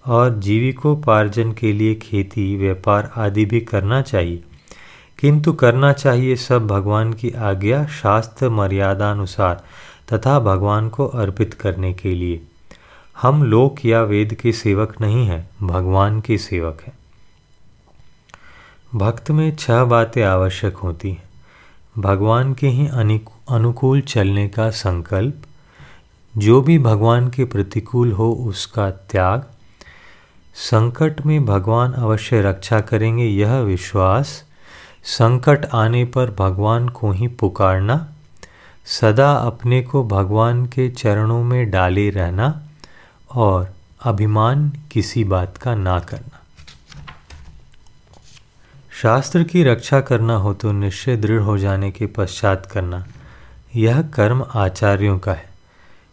और 0.07 0.39
जीविकोपार्जन 0.39 1.53
के 1.53 1.73
लिए 1.73 1.95
खेती, 1.95 2.57
व्यापार 2.57 3.13
आदि 3.17 3.45
भी 3.45 3.61
करना 3.61 4.03
चाहिए। 4.03 4.45
किंतु 5.19 5.53
करना 5.53 5.93
चाहिए 5.93 6.37
सब 6.37 6.67
भगवान 6.67 7.13
की 7.13 7.31
आज्ञा 7.31 7.87
शास्त्र 7.87 8.49
मर्यादानुसार। 8.49 9.65
तथा 10.13 10.41
भगवान 10.41 10.89
को 10.89 11.07
अर्पित 11.07 11.55
करने 11.55 11.95
के 11.95 12.15
लिए। 12.15 12.43
हम 13.23 13.43
लोक 13.43 13.85
या 13.85 14.03
वेद 14.03 14.35
के 14.35 14.53
सेवक 14.53 15.01
नहीं 15.01 15.27
हैं, 15.27 15.67
भगवान 15.67 16.21
के 16.21 16.39
सेवक 16.39 16.83
हैं। 16.87 16.99
भक्त 18.95 19.31
में 19.31 19.57
छह 19.57 19.85
बातें 19.85 20.25
आवश्यक 20.25 20.77
होती 20.77 21.11
हैं। 21.11 21.25
भगवान 21.99 22.55
के 22.55 22.69
ही 22.69 22.87
अनुकूल 23.51 24.01
चलने 24.01 24.49
का 24.49 24.71
संकल्प, 24.71 25.43
जो 26.37 26.61
भी 26.61 26.79
भगवान 26.79 27.29
के 27.29 27.45
प्रतिकूल 27.45 28.13
हो 28.13 28.33
उसका 28.33 28.91
त्याग। 28.91 29.51
संकट 30.55 31.27
में 31.27 31.45
भगवान 31.45 31.93
अवश्य 31.93 32.43
रक्षा 32.43 32.81
करेंगे, 32.81 33.25
यह 33.25 33.59
विश्वास। 33.59 34.45
संकट 35.05 35.67
आने 35.73 36.05
पर 36.05 36.31
भगवान 36.31 36.89
को 36.89 37.11
ही 37.11 37.29
पुकारना। 37.29 38.14
सदा 38.87 39.31
अपने 39.33 39.81
को 39.83 40.03
भगवान 40.05 40.65
के 40.67 40.89
चरणों 40.91 41.43
में 41.45 41.71
डाले 41.71 42.09
रहना 42.11 42.63
और 43.31 43.73
अभिमान 44.03 44.71
किसी 44.93 45.25
बात 45.25 45.57
का 45.57 45.75
ना 45.75 45.99
करना। 46.01 46.41
शास्त्र 48.93 49.43
की 49.43 49.63
रक्षा 49.65 50.01
करना 50.01 50.35
हो 50.37 50.53
तो 50.55 50.73
निश्चय 50.73 51.17
दृढ़ 51.17 51.41
हो 51.41 51.57
जाने 51.59 51.91
के 51.91 52.07
पश्चात 52.07 52.67
करना, 52.67 53.05
यह 53.77 54.03
कर्म 54.15 54.45
आचार्यों 54.55 55.19
का 55.19 55.33
है। 55.33 55.49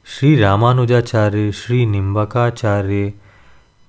श्री 0.08 0.36
रामानुजाचार्य, 0.36 1.52
श्री 1.52 1.86
निम्बकाचार्य, 1.86 3.14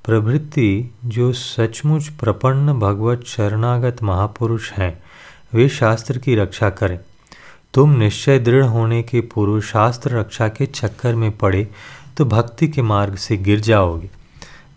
प्रभृति 0.04 0.90
जो 1.04 1.32
सचमुच 1.32 2.08
प्रपन्न 2.20 2.78
भगवत 2.78 3.24
शरणागत 3.26 4.02
महापुरुष 4.02 4.70
हैं, 4.72 5.02
वे 5.54 5.68
शास्त्र 5.68 6.18
की 6.18 6.34
रक्षा 6.34 6.70
करें। 6.70 6.98
तुम 7.74 7.90
निश्चय 7.90 8.38
दृढ़ 8.38 8.64
होने 8.64 9.02
के 9.02 9.20
पूर्व 9.20 9.60
शास्त्र 9.60 10.10
रक्षा 10.10 10.48
के 10.48 10.66
चक्कर 10.66 11.14
में 11.14 11.30
पड़े 11.30 11.68
तो 12.16 12.24
भक्ति 12.24 12.68
के 12.68 12.82
मार्ग 12.82 13.14
से 13.16 13.36
गिर 13.36 13.60
जाओगे। 13.60 14.10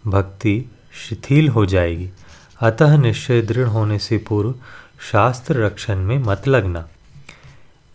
भक्ति 0.07 0.65
शिथिल 0.99 1.47
हो 1.49 1.65
जाएगी। 1.65 2.09
अतः 2.59 2.97
निश्चय 2.97 3.41
दृढ़ 3.41 3.67
होने 3.67 3.99
से 3.99 4.17
पूर्व 4.17 4.53
शास्त्र 5.11 5.63
रक्षण 5.65 5.95
में 5.95 6.17
मत 6.19 6.47
लगना। 6.47 6.87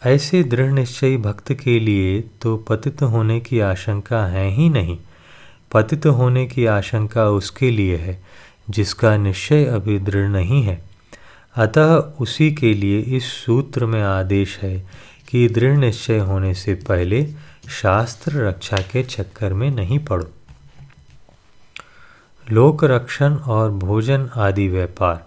ऐसे 0.03 0.43
दृढ़ 0.43 0.73
निश्चयी 0.73 1.17
भक्त 1.17 1.53
के 1.53 1.79
लिए 1.81 2.21
तो 2.43 2.57
पतित 2.57 3.03
होने 3.03 3.41
की 3.41 3.61
आशंका 3.61 4.25
है 4.27 4.49
ही 4.51 4.69
नहीं। 4.69 4.99
पतित 5.73 6.07
होने 6.07 6.47
की 6.47 6.67
आशंका 6.67 7.29
उसके 7.31 7.71
लिए 7.71 7.97
है, 7.97 8.23
जिसका 8.71 9.17
निश्चय 9.17 9.65
अभी 9.65 9.99
दृढ़ 9.99 10.29
नहीं 10.29 10.63
है। 10.63 10.90
अतः 11.57 11.95
उसी 11.95 12.53
के 12.53 12.75
लिए 12.75 13.01
इस 13.01 13.33
सूत्र 13.33 13.87
में 13.87 14.03
आदेश 14.03 14.59
है 14.59 14.87
कि 15.29 15.49
दृढ़ 15.49 15.79
निश्चय 15.79 16.19
होने 16.19 16.55
से 16.55 16.75
पहले 16.75 17.27
शास्त्र 17.69 18.49
रक्षा 18.49 18.77
के 18.77 19.03
चक्कर 19.03 19.53
में 19.53 19.71
नहीं 19.71 19.99
पड़ो। 19.99 20.31
लोक 22.51 22.85
रक्षण 22.85 23.35
और 23.35 23.71
भोजन 23.71 24.31
आदि 24.37 24.69
व्यापार। 24.69 25.27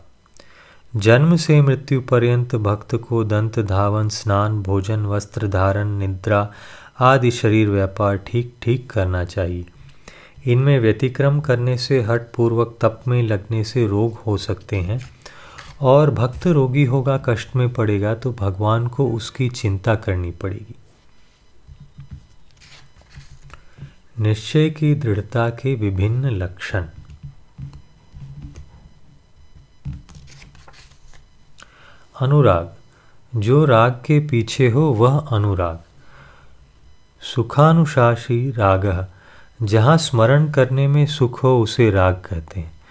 जन्म 0.96 1.36
से 1.36 1.62
मृत्यु 1.62 2.02
पर्यंत 2.02 2.56
भक्त 2.56 2.96
को 2.96 3.24
दंत, 3.24 3.60
धावन, 3.60 4.10
स्नान, 4.10 4.64
भोजन, 4.64 5.06
वस्त्र, 5.06 5.48
धारण, 5.48 5.88
निद्रा 5.88 6.52
आदि 7.00 7.32
शरीर 7.32 7.70
व्यापार 7.70 8.18
ठीक 8.18 8.56
ठीक 8.62 8.90
करना 8.90 9.26
चाहिए। 9.26 9.66
इनमें 10.46 10.80
व्यतिक्रम 10.80 11.40
करने 11.40 11.78
से 11.78 12.02
हट 12.02 12.22
पूर्वक 12.36 12.78
तप 12.82 13.02
में 13.08 13.24
लगने 13.24 13.64
से 13.64 13.88
रोग 13.88 14.14
हो 14.14 14.38
सकते 14.38 14.76
हैं। 14.76 15.13
और 15.84 16.12
भक्त 16.12 16.48
रोगी 16.48 16.86
होगा, 16.86 17.18
कष्ट 17.18 17.56
में 17.56 17.74
पड़ेगा 17.74 18.16
तो 18.16 18.34
भगवान 18.34 18.88
को 18.88 19.12
उसकी 19.12 19.50
चिंता 19.50 19.96
करनी 19.96 20.32
पड़ेगी। 20.32 20.76
निश्चय 24.20 24.70
की 24.70 24.96
दृढ़ता 24.96 25.50
के 25.50 25.76
विभिन्न 25.76 26.30
लक्षण। 26.30 26.86
अनुराग, 32.22 32.74
जो 33.36 33.66
राग 33.66 33.92
के 33.92 34.28
पीछे 34.28 34.70
हो, 34.70 34.82
वह 34.82 35.20
अनुराग। 35.20 35.80
सुखानुशासी 37.22 38.52
राग, 38.52 39.08
जहाँ 39.64 39.98
स्मरण 39.98 40.52
करने 40.52 40.88
में 40.88 41.06
सुख 41.06 41.44
हो, 41.44 41.62
उसे 41.62 41.92
राग 41.92 42.14
कहते 42.14 42.60
हैं। 42.60 42.82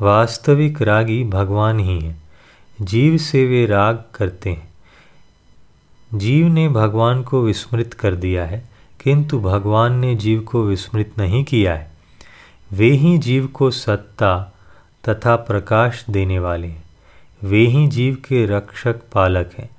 वास्तविक 0.00 0.82
रागी 0.82 1.24
भगवान 1.24 1.80
ही 1.80 2.00
है। 2.00 2.21
जीव 2.82 3.16
से 3.16 3.46
वे 3.46 3.66
राग 3.66 4.04
करते 4.14 4.50
हैं। 4.50 4.72
जीव 6.14 6.46
ने 6.46 6.68
भगवान 6.68 7.22
को 7.22 7.42
विस्मृत 7.42 7.94
कर 7.94 8.14
दिया 8.14 8.44
है, 8.44 8.68
किंतु 9.02 9.40
भगवान 9.40 9.92
ने 9.92 10.14
जीव 10.14 10.40
को 10.40 10.64
विस्मृत 10.64 11.12
नहीं 11.18 11.44
किया 11.44 11.74
है। 11.74 11.92
वे 12.72 12.90
ही 12.90 13.18
जीव 13.18 13.46
को 13.46 13.70
सत्ता 13.70 14.52
तथा 15.08 15.36
प्रकाश 15.36 16.04
देने 16.10 16.38
वाले 16.38 16.66
हैं। 16.66 16.84
वे 17.42 17.66
ही 17.66 17.86
जीव 17.86 18.14
के 18.14 18.46
रक्षक 18.46 18.96
पालक 19.12 19.50
हैं। 19.58 19.70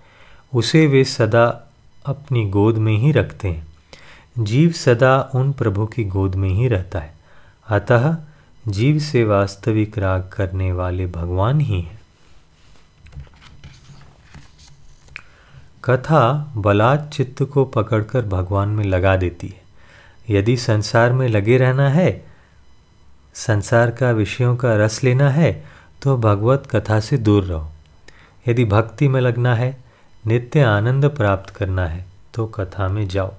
उसे 0.56 0.88
वे 0.88 1.04
सदा 1.04 1.74
अपनी 2.06 2.50
गोद 2.50 2.78
में 2.78 2.98
ही 2.98 3.12
रखते 3.12 3.48
हैं। 3.48 3.68
जीव 4.40 4.72
सदा 4.72 5.32
उन 5.36 5.54
प्रभु 5.54 5.86
की 5.86 6.04
गोद 6.04 6.36
में 6.36 6.50
ही 6.50 6.68
रहता 6.68 7.00
है। 7.00 7.14
अतः 7.68 8.18
जीव 8.68 9.00
से 9.00 9.24
वास्तविक 9.24 9.98
राग 9.98 10.30
करने 10.34 10.72
वाले 10.72 11.08
भगवान 11.08 11.62
ही 11.62 11.82
हैं। 11.82 12.03
कथा 15.86 16.54
बलात् 16.56 17.14
चित्त 17.14 17.44
को 17.44 17.64
पकड़कर 17.66 18.26
भगवान 18.26 18.70
में 18.70 18.84
लगा 18.86 19.16
देती 19.18 19.48
है। 19.48 19.62
यदि 20.30 20.56
संसार 20.58 21.14
में 21.14 21.28
लगे 21.28 21.58
रहना 21.58 21.90
है, 21.90 22.26
संसार 23.36 23.92
का 23.92 24.12
विषयों 24.12 24.56
का 24.56 24.76
रस 24.76 25.04
लेना 25.04 25.30
है 25.30 25.52
तो 26.02 26.18
भगवत 26.18 26.68
कथा 26.72 27.00
से 27.00 27.18
दूर 27.18 27.44
रहो। 27.44 27.70
यदि 28.48 28.66
भक्ति 28.66 29.08
में 29.08 29.20
लगना 29.22 29.56
है, 29.56 29.78
नित्य 30.28 30.62
आनंद 30.62 31.06
प्राप्त 31.06 31.50
करना 31.50 31.86
है 31.88 32.06
तो 32.34 32.46
कथा 32.48 32.88
में 32.88 33.08
जाओ। 33.08 33.34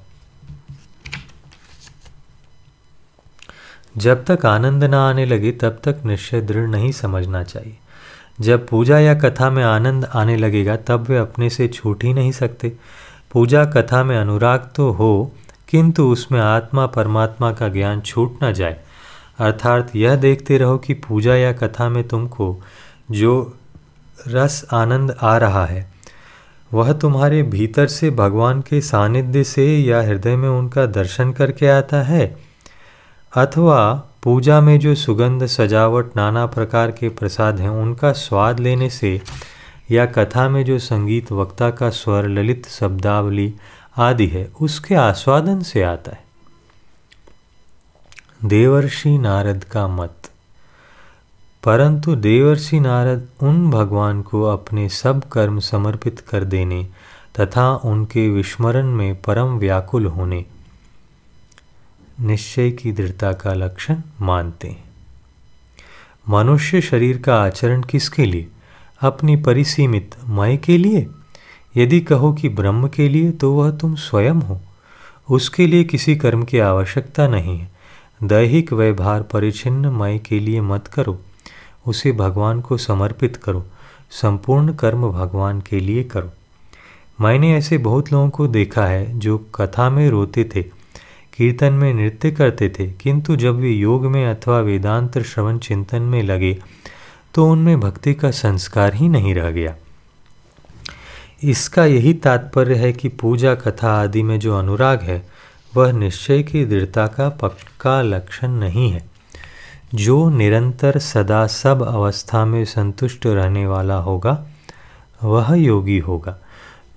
जब 3.96 4.24
तक 4.24 4.46
आनंद 4.46 4.84
ना 4.84 5.00
आने 5.08 5.24
लगे, 5.26 5.50
तब 5.52 5.80
तक 5.84 6.02
निश्चय 6.04 6.40
दृढ़ 6.40 6.68
नहीं 6.68 6.92
समझना 6.92 7.42
चाहिए। 7.42 7.78
जब 8.40 8.66
पूजा 8.68 8.98
या 8.98 9.14
कथा 9.14 9.50
में 9.50 9.62
आनंद 9.64 10.04
आने 10.04 10.36
लगेगा, 10.36 10.76
तब 10.76 11.06
वे 11.08 11.16
अपने 11.16 11.50
से 11.50 11.68
छूट 11.68 12.04
ही 12.04 12.14
नहीं 12.14 12.32
सकते। 12.32 12.72
पूजा, 13.32 13.64
कथा 13.64 14.04
में 14.04 14.16
अनुराग 14.16 14.70
तो 14.76 14.90
हो, 14.90 15.32
किंतु 15.68 16.06
उसमें 16.12 16.40
आत्मा, 16.40 16.86
परमात्मा 16.86 17.52
का 17.52 17.68
ज्ञान 17.68 18.00
छूट 18.00 18.42
ना 18.42 18.52
जाए। 18.52 18.80
अर्थात 19.38 19.96
यह 19.96 20.16
देखते 20.16 20.58
रहो 20.58 20.78
कि 20.78 20.94
पूजा 20.94 21.34
या 21.34 21.52
कथा 21.52 21.88
में 21.88 22.08
तुमको 22.08 22.62
जो 23.10 23.56
रस 24.28 24.64
आनंद 24.72 25.16
आ 25.22 25.36
रहा 25.36 25.66
है, 25.66 25.92
वह 26.72 26.92
तुम्हारे 26.92 27.42
भीतर 27.42 27.86
से 27.86 28.10
भगवान 28.10 28.60
के 28.60 28.80
सानिध्य 28.80 29.44
से 29.44 29.66
या 29.78 30.00
हृदय 30.02 30.36
में 30.36 30.48
उनका 30.48 30.86
दर्शन 30.86 31.32
करके 31.32 31.66
आता 31.66 32.02
है? 32.02 32.36
अथवा 33.36 34.08
पूजा 34.24 34.60
में 34.60 34.80
जो 34.80 34.94
सुगंध, 34.94 35.46
सजावट, 35.46 36.16
नाना 36.16 36.46
प्रकार 36.46 36.90
के 36.90 37.08
प्रसाद 37.08 37.60
हैं, 37.60 37.68
उनका 37.68 38.12
स्वाद 38.12 38.60
लेने 38.60 38.90
से 38.90 39.22
या 39.90 40.06
कथा 40.06 40.48
में 40.48 40.64
जो 40.64 40.78
संगीत, 40.78 41.32
वक्ता 41.32 41.70
का 41.70 41.90
स्वर, 41.90 42.28
ललित 42.28 42.68
शब्दावली 42.68 43.54
आदि 43.96 44.26
है, 44.26 44.52
उसके 44.60 44.94
आस्वादन 44.94 45.62
से 45.62 45.82
आता 45.82 46.10
है। 46.10 46.24
देवर्षि 48.44 49.18
नारद 49.18 49.64
का 49.64 49.88
मत। 49.88 50.14
परंतु 51.64 52.14
देवर्षि 52.14 52.80
नारद 52.80 53.28
उन 53.42 53.70
भगवान 53.70 54.22
को 54.22 54.42
अपने 54.42 54.88
सब 54.88 55.28
कर्म 55.28 55.60
समर्पित 55.60 56.20
कर 56.20 56.44
देने 56.44 56.86
तथा 57.40 57.76
उनके 57.76 58.28
विस्मरण 58.28 58.86
में 58.86 59.22
परम 59.22 59.58
व्याकुल 59.58 60.06
होने 60.06 60.44
निश्चय 62.20 62.70
की 62.70 62.92
दृढ़ता 62.92 63.32
का 63.32 63.54
लक्षण 63.54 63.96
मानते 64.20 64.68
हैं। 64.68 64.84
मनुष्य 66.28 66.80
शरीर 66.80 67.18
का 67.18 67.44
आचरण 67.44 67.82
किसके 67.82 68.24
लिए? 68.24 68.48
अपनी 69.00 69.36
परिसीमित 69.36 70.14
मय 70.28 70.56
के 70.56 70.78
लिए? 70.78 71.06
यदि 71.76 72.00
कहो 72.00 72.32
कि 72.32 72.48
ब्रह्म 72.48 72.88
के 72.88 73.08
लिए 73.08 73.30
तो 73.30 73.52
वह 73.52 73.70
तुम 73.70 73.94
स्वयं 73.94 74.34
हो। 74.34 74.60
उसके 75.30 75.66
लिए 75.66 75.84
किसी 75.84 76.16
कर्म 76.16 76.42
की 76.42 76.58
आवश्यकता 76.58 77.28
नहीं 77.28 77.58
है। 77.58 77.72
दैहिक 78.22 78.72
व्यवहार 78.72 79.22
परिचिन्न 79.22 79.86
मय 79.86 80.18
के 80.18 80.40
लिए 80.40 80.60
मत 80.60 80.86
करो। 80.86 81.20
उसे 81.86 82.12
भगवान 82.12 82.60
को 82.60 82.76
समर्पित 82.76 83.36
करो। 83.36 83.66
संपूर्ण 84.10 84.74
कर्म 84.74 85.10
भगवान 85.10 85.60
के 85.60 85.80
लिए 85.80 86.04
करो। 86.04 86.32
मैंने 87.20 87.56
ऐसे 87.56 87.78
बहुत 87.78 88.12
लोगों 88.12 88.30
को 88.30 88.46
देखा 88.46 88.86
है, 88.86 89.18
जो 89.18 89.38
कथा 89.38 89.90
में 89.90 90.10
रोते 90.10 90.50
थे। 90.54 90.83
कीर्तन 91.34 91.72
में 91.72 91.92
नृत्य 91.94 92.30
करते 92.30 92.68
थे, 92.68 92.86
किंतु 92.92 93.36
जब 93.36 93.56
वे 93.56 93.70
योग 93.70 94.06
में 94.06 94.26
अथवा 94.26 94.58
वेदांत 94.60 95.18
श्रवण 95.18 95.58
चिंतन 95.58 96.02
में 96.02 96.22
लगे 96.22 96.56
तो 97.34 97.46
उनमें 97.50 97.80
भक्ति 97.80 98.14
का 98.14 98.30
संस्कार 98.30 98.94
ही 98.94 99.08
नहीं 99.08 99.34
रह 99.34 99.50
गया। 99.50 99.74
इसका 101.42 101.84
यही 101.84 102.12
तात्पर्य 102.14 102.74
है 102.74 102.92
कि 102.92 103.08
पूजा, 103.08 103.54
कथा 103.54 103.92
आदि 103.92 104.22
में 104.22 104.38
जो 104.40 104.56
अनुराग 104.58 105.02
है, 105.02 105.26
वह 105.72 105.92
निश्चय 105.92 106.42
की 106.42 106.64
दृढ़ता 106.64 107.06
का 107.06 107.28
पक्का 107.28 108.00
लक्षण 108.02 108.50
नहीं 108.50 108.90
है। 108.90 109.04
जो 109.94 110.28
निरंतर 110.28 110.98
सदा 110.98 111.46
सब 111.46 111.82
अवस्था 111.82 112.44
में 112.44 112.64
संतुष्ट 112.64 113.26
रहने 113.26 113.66
वाला 113.66 113.96
होगा, 113.96 114.46
वह 115.22 115.54
योगी 115.54 115.98
होगा। 115.98 116.38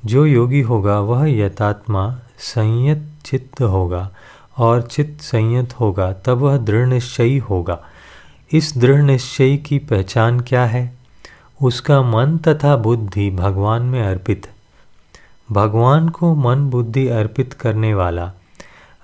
जो 0.06 0.26
योगी 0.26 0.62
होगा, 0.62 1.00
वह 1.00 1.28
यथात्मा 1.30 2.10
संयत 2.40 3.08
चित्त 3.26 3.62
होगा। 3.62 4.10
और 4.58 4.82
चित्त 4.82 5.22
संयत 5.22 5.74
होगा, 5.80 6.12
तब 6.14 6.38
वह 6.38 6.58
दृढ़ 6.58 6.88
निश्चयी 6.88 7.38
होगा। 7.38 7.80
इस 8.52 8.74
दृढ़ 8.78 9.02
निश्चयी 9.02 9.58
की 9.58 9.78
पहचान 9.80 10.40
क्या 10.40 10.66
है? 10.66 10.92
उसका 11.62 12.02
मन 12.02 12.38
तथा 12.38 12.76
बुद्धि 12.76 13.30
भगवान 13.32 13.82
में 13.82 14.02
अर्पित। 14.04 14.48
भगवान 15.52 16.10
को 16.10 16.34
मन 16.36 16.70
बुद्धि 16.70 17.08
अर्पित 17.08 17.54
करने 17.54 17.94
वाला, 17.94 18.32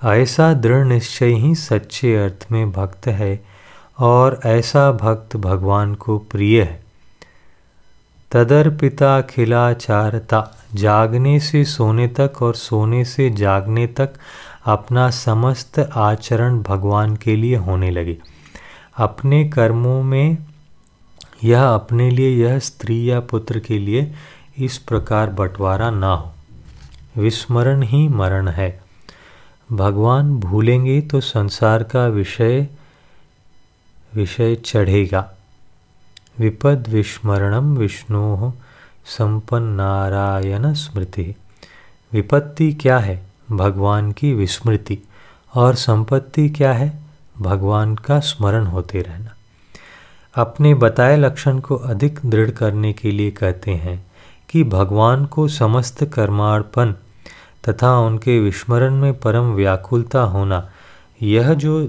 ऐसा 0.04 0.52
दृढ़ 0.52 0.84
निश्चय 0.86 1.32
ही 1.34 1.54
सच्चे 1.54 2.16
अर्थ 2.16 2.46
में 2.52 2.72
भक्त 2.72 3.06
है 3.06 3.44
और 3.98 4.40
ऐसा 4.44 4.90
भक्त 4.92 5.36
भगवान 5.36 5.94
को 5.94 6.18
प्रिय 6.18 6.62
है। 6.62 6.82
तदर्पिता 8.32 9.20
खिलाचारता, 9.20 10.40
जागने 10.74 11.38
से 11.40 11.64
सोने 11.64 12.08
तक 12.08 12.42
और 12.42 12.54
सोने 12.54 13.04
से 13.04 13.30
जागने 13.30 13.86
तक 13.86 14.10
अपना 14.64 15.10
समस्त 15.10 15.78
आचरण 15.78 16.62
भगवान 16.62 17.16
के 17.16 17.36
लिए 17.36 17.56
होने 17.56 17.90
लगे। 17.90 18.18
अपने 18.96 19.48
कर्मों 19.48 20.02
में 20.02 20.38
यह 21.44 21.64
अपने 21.64 22.10
लिए, 22.10 22.46
यह 22.46 22.58
स्त्री 22.58 23.10
या 23.10 23.20
पुत्र 23.20 23.58
के 23.58 23.78
लिए 23.78 24.14
इस 24.58 24.78
प्रकार 24.78 25.30
बंटवारा 25.30 25.90
ना 25.90 26.14
हो। 26.14 26.32
विस्मरण 27.16 27.82
ही 27.82 28.08
मरण 28.08 28.48
है। 28.48 28.80
भगवान 29.72 30.36
भूलेंगे 30.36 31.00
तो 31.00 31.20
संसार 31.20 31.82
का 31.82 32.06
विषय 32.06 32.68
विषय 34.14 34.54
चढ़ेगा। 34.54 35.30
विपद 36.38 36.88
विस्मरणम 36.88 37.76
विष्णु 37.76 38.52
संपन्नारायण 39.06 40.72
स्मृति। 40.72 41.34
विपत्ति 42.12 42.72
क्या 42.72 42.98
है? 42.98 43.23
भगवान 43.50 44.12
की 44.12 44.34
विस्मृति 44.34 44.98
और 45.54 45.74
संपत्ति 45.74 46.48
क्या 46.48 46.72
है? 46.72 47.04
भगवान 47.40 47.94
का 47.94 48.20
स्मरण 48.20 48.66
होते 48.66 49.00
रहना। 49.02 49.30
अपने 50.34 50.74
बताए 50.74 51.16
लक्षण 51.16 51.58
को 51.58 51.76
अधिक 51.76 52.20
दृढ़ 52.26 52.50
करने 52.50 52.92
के 52.92 53.10
लिए 53.10 53.30
कहते 53.30 53.70
हैं 53.70 54.06
कि 54.50 54.64
भगवान 54.64 55.24
को 55.26 55.48
समस्त 55.48 56.04
कर्मार्पण 56.04 56.92
तथा 57.68 57.98
उनके 57.98 58.40
विस्मरण 58.40 58.94
में 58.94 59.14
परम 59.14 59.52
व्याकुलता 59.52 60.22
होना, 60.22 60.70
यह 61.22 61.54
जो 61.54 61.88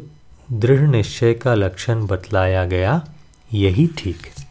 दृढ़ 0.52 0.80
निश्चय 0.80 1.34
का 1.34 1.54
लक्षण 1.54 2.06
बतलाया 2.06 2.65
गया, 2.65 3.06
यही 3.54 3.88
ठीक 3.98 4.26
है। 4.26 4.46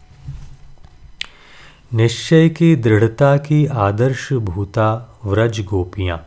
निश्चय 1.94 2.48
की 2.48 2.76
दृढ़ता 2.76 3.36
की 3.36 3.66
आदर्श 3.66 4.32
भूता 4.32 5.18
व्रज 5.24 5.60
गोपियाँ। 5.60 6.26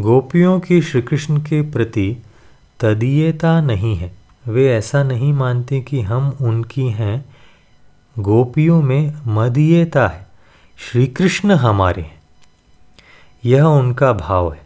गोपियों 0.00 0.60
की 0.60 0.82
श्री 0.82 1.02
कृष्ण 1.02 1.38
के 1.38 1.62
प्रति 1.62 2.16
तदीयता 2.80 3.60
नहीं 3.60 3.96
है। 3.96 4.16
वे 4.48 4.68
ऐसा 4.68 5.02
नहीं 5.02 5.32
मानते 5.32 5.80
कि 5.80 6.00
हम 6.00 6.36
उनकी 6.40 6.88
हैं। 6.88 7.36
गोपियों 8.18 8.82
में 8.82 9.14
मदीयता 9.26 10.08
है। 10.08 10.26
श्री 10.78 11.06
कृष्ण 11.06 11.52
हमारे 11.52 12.02
हैं। 12.02 12.22
यह 13.44 13.62
उनका 13.62 14.12
भाव 14.12 14.52
है। 14.52 14.60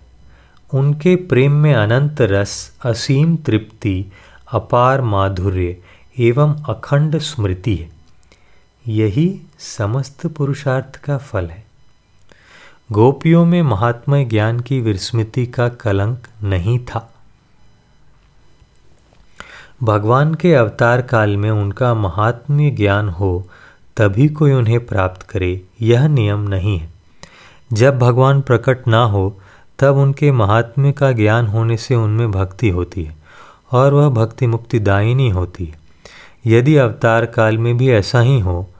उनके 0.74 1.16
प्रेम 1.16 1.52
में 1.52 1.74
अनंत 1.74 2.20
रस, 2.20 2.76
असीम 2.84 3.36
तृप्ति, 3.36 4.04
अपार 4.52 5.02
माधुर्य 5.02 5.76
एवं 6.18 6.62
अखंड 6.62 7.18
स्मृति 7.18 7.74
है। 7.74 7.90
यही 8.88 9.40
समस्त 9.58 10.26
पुरुषार्थ 10.26 10.96
का 10.96 11.18
फल 11.18 11.46
है। 11.46 11.73
गोपियों 12.92 13.44
में 13.44 13.62
महात्मा 13.62 14.22
ज्ञान 14.22 14.60
की 14.60 14.80
विस्मृति 14.80 15.46
का 15.46 15.68
कलंक 15.68 16.26
नहीं 16.42 16.78
था। 16.78 17.14
भगवान 19.82 20.34
के 20.34 20.54
अवतार 20.54 21.02
काल 21.02 21.36
में 21.36 21.50
उनका 21.50 21.94
महात्म्य 21.94 22.70
ज्ञान 22.70 23.08
हो, 23.08 23.46
तभी 23.96 24.28
कोई 24.28 24.52
उन्हें 24.52 24.86
प्राप्त 24.86 25.22
करे, 25.22 25.62
यह 25.82 26.06
नियम 26.06 26.40
नहीं 26.40 26.78
है। 26.78 26.92
जब 27.72 27.98
भगवान 27.98 28.40
प्रकट 28.40 28.88
ना 28.88 29.04
हो, 29.04 29.40
तब 29.78 29.96
उनके 29.96 30.32
महात्म्य 30.32 30.92
का 30.92 31.12
ज्ञान 31.12 31.46
होने 31.46 31.76
से 31.76 31.94
उनमें 31.94 32.30
भक्ति 32.30 32.68
होती 32.68 33.04
है, 33.04 33.16
और 33.72 33.94
वह 33.94 34.08
भक्ति 34.08 34.46
मुक्तिदायिनी 34.46 35.30
होती 35.30 35.64
है। 35.64 35.78
यदि 36.46 36.76
अवतार 36.76 37.26
काल 37.26 37.58
में 37.58 37.76
भी 37.76 37.90
ऐसा 37.90 38.20
ही 38.20 38.40
हो, 38.40 38.70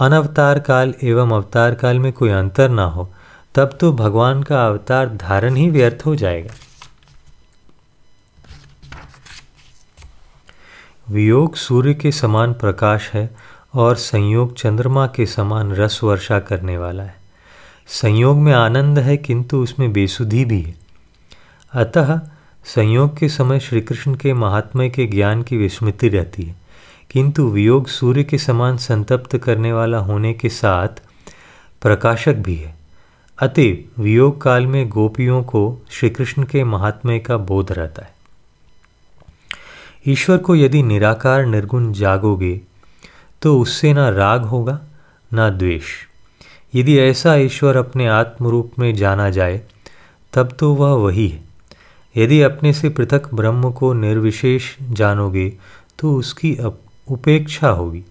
अनवतार 0.00 0.58
काल 0.58 0.94
एवं 1.02 1.30
अवतार 1.30 1.74
काल 1.74 1.98
में 1.98 2.12
कोई 2.12 2.30
अंतर 2.30 2.68
ना 2.68 2.84
हो 2.84 3.12
तब 3.56 3.78
तो 3.80 3.92
भगवान 3.92 4.42
का 4.42 4.66
अवतार 4.66 5.08
धारण 5.08 5.54
ही 5.54 5.70
व्यर्थ 5.70 6.06
हो 6.06 6.16
जाएगा। 6.16 6.54
वियोग 11.08 11.56
सूर्य 11.56 11.94
के 11.94 12.12
समान 12.12 12.52
प्रकाश 12.52 13.10
है 13.10 13.36
और 13.74 13.94
संयोग 13.96 14.56
चंद्रमा 14.56 15.06
के 15.06 15.26
समान 15.26 15.72
रस 15.72 16.00
वर्षा 16.02 16.40
करने 16.40 16.78
वाला 16.78 17.02
है। 17.02 17.16
संयोग 17.86 18.38
में 18.38 18.52
आनंद 18.52 18.98
है, 18.98 19.16
किंतु 19.16 19.62
उसमें 19.62 19.92
बेसुधी 19.92 20.44
भी 20.44 20.62
है। 20.62 20.74
अतः 21.72 22.20
संयोग 22.64 23.18
के 23.18 23.28
समय 23.28 23.60
श्री 23.60 23.80
कृष्ण 23.80 24.14
के 24.14 24.32
महात्म्य 24.32 24.90
के 24.90 25.06
ज्ञान 25.06 25.42
की 25.42 25.56
विस्मृति 25.56 26.08
रहती 26.08 26.42
है। 26.42 26.56
किंतु 27.10 27.48
वियोग 27.48 27.88
सूर्य 27.88 28.24
के 28.24 28.38
समान 28.38 28.76
संतप्त 28.76 29.36
करने 29.36 29.72
वाला 29.72 29.98
होने 29.98 30.34
के 30.34 30.48
साथ 30.48 30.88
प्रकाशक 31.82 32.34
भी 32.34 32.56
है। 32.56 32.75
अतएव 33.38 34.02
वियोग 34.02 34.40
काल 34.42 34.66
में 34.66 34.88
गोपियों 34.88 35.42
को 35.42 35.60
श्री 35.90 36.10
कृष्ण 36.10 36.42
के 36.42 36.62
महात्म्य 36.64 37.18
का 37.18 37.36
बोध 37.36 37.72
रहता 37.72 38.02
है। 38.02 38.14
ईश्वर 40.08 40.38
को 40.38 40.56
यदि 40.56 40.82
निराकार 40.82 41.44
निर्गुण 41.46 41.92
जागोगे 41.92 42.60
तो 43.42 43.58
उससे 43.60 43.92
ना 43.92 44.08
राग 44.08 44.44
होगा, 44.44 44.80
ना 45.32 45.50
द्वेष। 45.50 45.84
यदि 46.74 46.98
ऐसा 46.98 47.34
ईश्वर 47.34 47.76
अपने 47.76 48.06
आत्म 48.06 48.46
रूप 48.46 48.72
में 48.78 48.94
जाना 48.94 49.28
जाए, 49.30 49.60
तब 50.32 50.56
तो 50.58 50.74
वह 50.74 50.92
वही 50.94 51.28
है। 51.28 51.44
यदि 52.16 52.40
अपने 52.42 52.72
से 52.72 52.88
पृथक 52.88 53.34
ब्रह्म 53.34 53.72
को 53.72 53.92
निर्विशेष 53.92 54.74
जानोगे 54.82 55.48
तो 55.98 56.16
उसकी 56.16 56.56
उपेक्षा 57.08 57.68
होगी। 57.68 58.04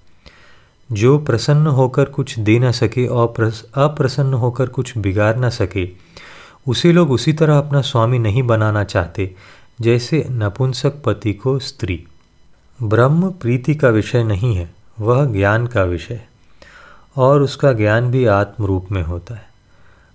जो 0.92 1.18
प्रसन्न 1.18 1.68
होकर 1.68 2.06
कुछ 2.06 2.40
दे 2.40 2.60
ना 2.60 2.72
सके 2.72 3.08
और 3.08 3.54
अप्रसन्न 3.76 4.34
होकर 4.34 4.68
कुछ 4.68 4.98
बिगाड़ 4.98 5.36
ना 5.36 5.50
सके, 5.50 5.90
उसे 6.68 6.92
लोग 6.92 7.12
उसी 7.12 7.34
तरह 7.34 7.58
अपना 7.58 7.82
स्वामी 7.82 8.20
नहीं 8.20 8.44
बनाना 8.44 8.84
चाहते, 8.84 9.36
जैसे 9.82 10.28
नपुंसक 10.32 10.94
पति 11.04 11.34
को 11.34 11.60
स्त्री। 11.60 12.08
ब्रह्म 12.84 13.30
प्रीति 13.30 13.76
का 13.76 13.90
विषय 13.90 14.24
नहीं 14.24 14.56
है, 14.56 14.76
वह 15.00 15.26
ज्ञान 15.26 15.68
का 15.68 15.84
विषय 15.84 16.22
और 17.16 17.42
उसका 17.42 17.74
ज्ञान 17.74 18.12
भी 18.12 18.26
आत्म 18.26 18.66
रूप 18.66 18.88
में 18.92 19.04
होता 19.04 19.36
है। 19.36 19.46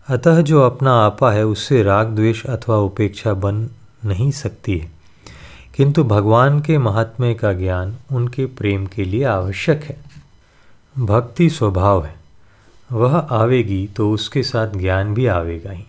अतः 0.09 0.41
जो 0.41 0.61
अपना 0.63 0.93
आपा 0.93 1.33
है, 1.33 1.47
उससे 1.47 1.83
राग 1.83 2.07
द्वेष 2.07 2.47
अथवा 2.47 2.77
उपेक्षा 2.77 3.35
बन 3.35 3.69
नहीं 4.05 4.31
सकती 4.31 4.79
है। 4.79 4.91
किंतु 5.75 6.05
भगवान 6.05 6.61
के 6.61 6.79
महात्म्य 6.79 7.35
का 7.35 7.53
ज्ञान 7.53 7.97
उनके 8.13 8.47
प्रेम 8.47 8.87
के 8.87 9.05
लिए 9.05 9.25
आवश्यक 9.25 9.85
है। 9.85 10.10
भक्ति 11.01 11.51
स्वभाव 11.51 12.05
है। 12.05 12.15
वह 12.93 13.17
आवेगी 13.17 13.89
तो 13.97 14.13
उसके 14.13 14.43
साथ 14.43 14.69
ज्ञान 14.69 15.15
भी 15.15 15.27
आवेगा 15.27 15.71
ही। 15.71 15.85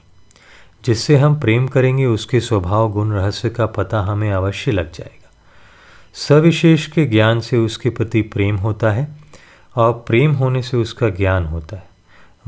जिससे 0.85 1.17
हम 1.17 1.39
प्रेम 1.39 1.67
करेंगे, 1.67 2.05
उसके 2.05 2.39
स्वभाव 2.39 2.91
गुण 2.91 3.11
रहस्य 3.11 3.49
का 3.49 3.65
पता 3.65 4.01
हमें 4.01 4.31
अवश्य 4.31 4.71
लग 4.71 4.91
जाएगा। 4.93 5.29
सविशेष 6.13 6.87
के 6.87 7.05
ज्ञान 7.05 7.39
से 7.39 7.57
उसके 7.57 7.89
प्रति 7.89 8.21
प्रेम 8.21 8.55
होता 8.55 8.91
है 8.91 9.07
और 9.75 10.03
प्रेम 10.07 10.31
होने 10.31 10.61
से 10.61 10.77
उसका 10.77 11.09
ज्ञान 11.09 11.45
होता 11.45 11.75
है। 11.75 11.89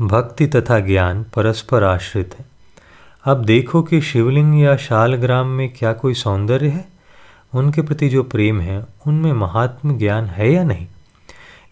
भक्ति 0.00 0.46
तथा 0.46 0.78
ज्ञान 0.78 1.22
परस्पर 1.22 1.84
आश्रित 1.84 2.36
है। 2.38 2.44
अब 3.24 3.44
देखो 3.44 3.82
कि 3.82 4.00
शिवलिंग 4.00 4.60
या 4.60 4.76
शालग्राम 4.76 5.46
में 5.46 5.72
क्या 5.78 5.92
कोई 5.92 6.14
सौंदर्य 6.14 6.68
है? 6.68 6.88
उनके 7.54 7.82
प्रति 7.82 8.08
जो 8.08 8.22
प्रेम 8.22 8.60
है, 8.60 8.86
उनमें 9.06 9.32
महात्म 9.32 9.98
ज्ञान 9.98 10.24
है 10.24 10.52
या 10.52 10.64
नहीं? 10.64 10.86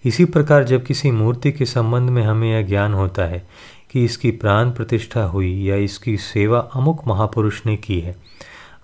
इसी 0.05 0.25
प्रकार 0.25 0.65
जब 0.65 0.85
किसी 0.85 1.11
मूर्ति 1.11 1.53
के 1.53 1.67
संबंध 1.67 2.11
में 2.11 2.23
हमें 2.23 2.51
यह 2.51 2.67
ज्ञान 2.67 2.95
होता 2.95 3.23
है 3.23 3.49
कि 3.91 4.05
इसकी 4.05 4.31
प्राण 4.31 4.71
प्रतिष्ठा 4.71 5.23
हुई 5.25 5.63
या 5.63 5.77
इसकी 5.77 6.17
सेवा 6.17 6.59
अमुक 6.59 7.03
महापुरुष 7.07 7.67
ने 7.67 7.77
की 7.77 8.01
है, 8.01 8.17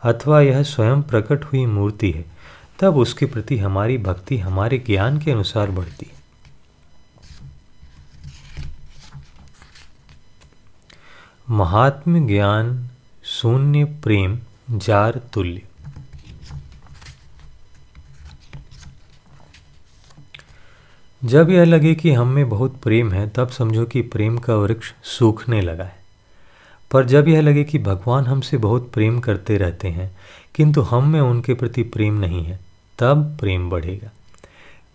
अथवा 0.03 0.41
यह 0.41 0.63
स्वयं 0.63 1.03
प्रकट 1.03 1.45
हुई 1.45 1.67
मूर्ति 1.67 2.11
है, 2.11 2.25
तब 2.79 2.97
उसके 2.97 3.27
प्रति 3.27 3.59
हमारी 3.59 3.99
भक्ति 3.99 4.39
हमारे 4.39 4.79
ज्ञान 4.79 5.19
के 5.19 5.31
अनुसार 5.31 5.71
बढ़ती। 5.71 6.07
है 6.11 6.19
महात्म 11.51 12.27
ज्ञान 12.27 12.89
शून्य 13.25 13.85
प्रेम 13.85 14.39
जार 14.71 15.21
तुल्य। 15.33 15.68
जब 21.25 21.51
यह 21.51 21.65
लगे 21.65 21.95
कि 21.95 22.13
हम 22.13 22.29
में 22.29 22.49
बहुत 22.49 22.81
प्रेम 22.83 23.13
है, 23.13 23.29
तब 23.29 23.49
समझो 23.49 23.85
कि 23.85 24.03
प्रेम 24.03 24.39
का 24.39 24.55
वृक्ष 24.55 24.93
सूखने 25.03 25.61
लगा 25.61 25.85
है। 25.85 25.99
पर 26.91 27.05
जब 27.05 27.29
यह 27.29 27.41
लगे 27.41 27.65
कि 27.65 27.79
भगवान 27.79 28.27
हमसे 28.27 28.57
बहुत 28.57 28.91
प्रेम 28.93 29.21
करते 29.21 29.57
रहते 29.57 29.89
हैं, 29.89 30.17
किंतु 30.55 30.81
हम 30.81 31.09
में 31.09 31.21
उनके 31.21 31.55
प्रति 31.55 31.83
प्रेम 31.83 32.15
नहीं 32.15 32.45
है, 32.45 32.61
तब 32.99 33.37
प्रेम 33.41 33.71
बढ़ेगा। 33.71 34.11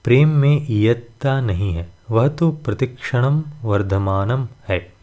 प्रेम 0.03 0.29
में 0.29 0.65
ईयत्ता 0.69 1.41
नहीं 1.41 1.73
है, 1.73 1.91
वह 2.11 2.27
तो 2.27 2.51
प्रतिक्षणम 2.51 3.43
वर्धमानम 3.63 4.47
है। 4.67 4.93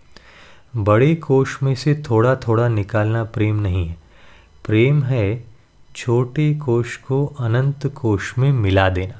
बड़े 0.76 1.14
कोश 1.14 1.62
में 1.62 1.74
से 1.74 2.02
थोड़ा 2.10 2.36
थोड़ा 2.36 2.68
निकालना 2.68 3.24
प्रेम 3.24 3.56
नहीं 3.56 3.88
है। 3.88 3.96
प्रेम 4.66 5.02
है 5.02 5.44
छोटे 5.96 6.54
कोश 6.54 6.96
को 6.96 7.26
अनंत 7.26 7.86
कोश 7.86 8.38
में 8.38 8.52
मिला 8.52 8.88
देना। 8.88 9.19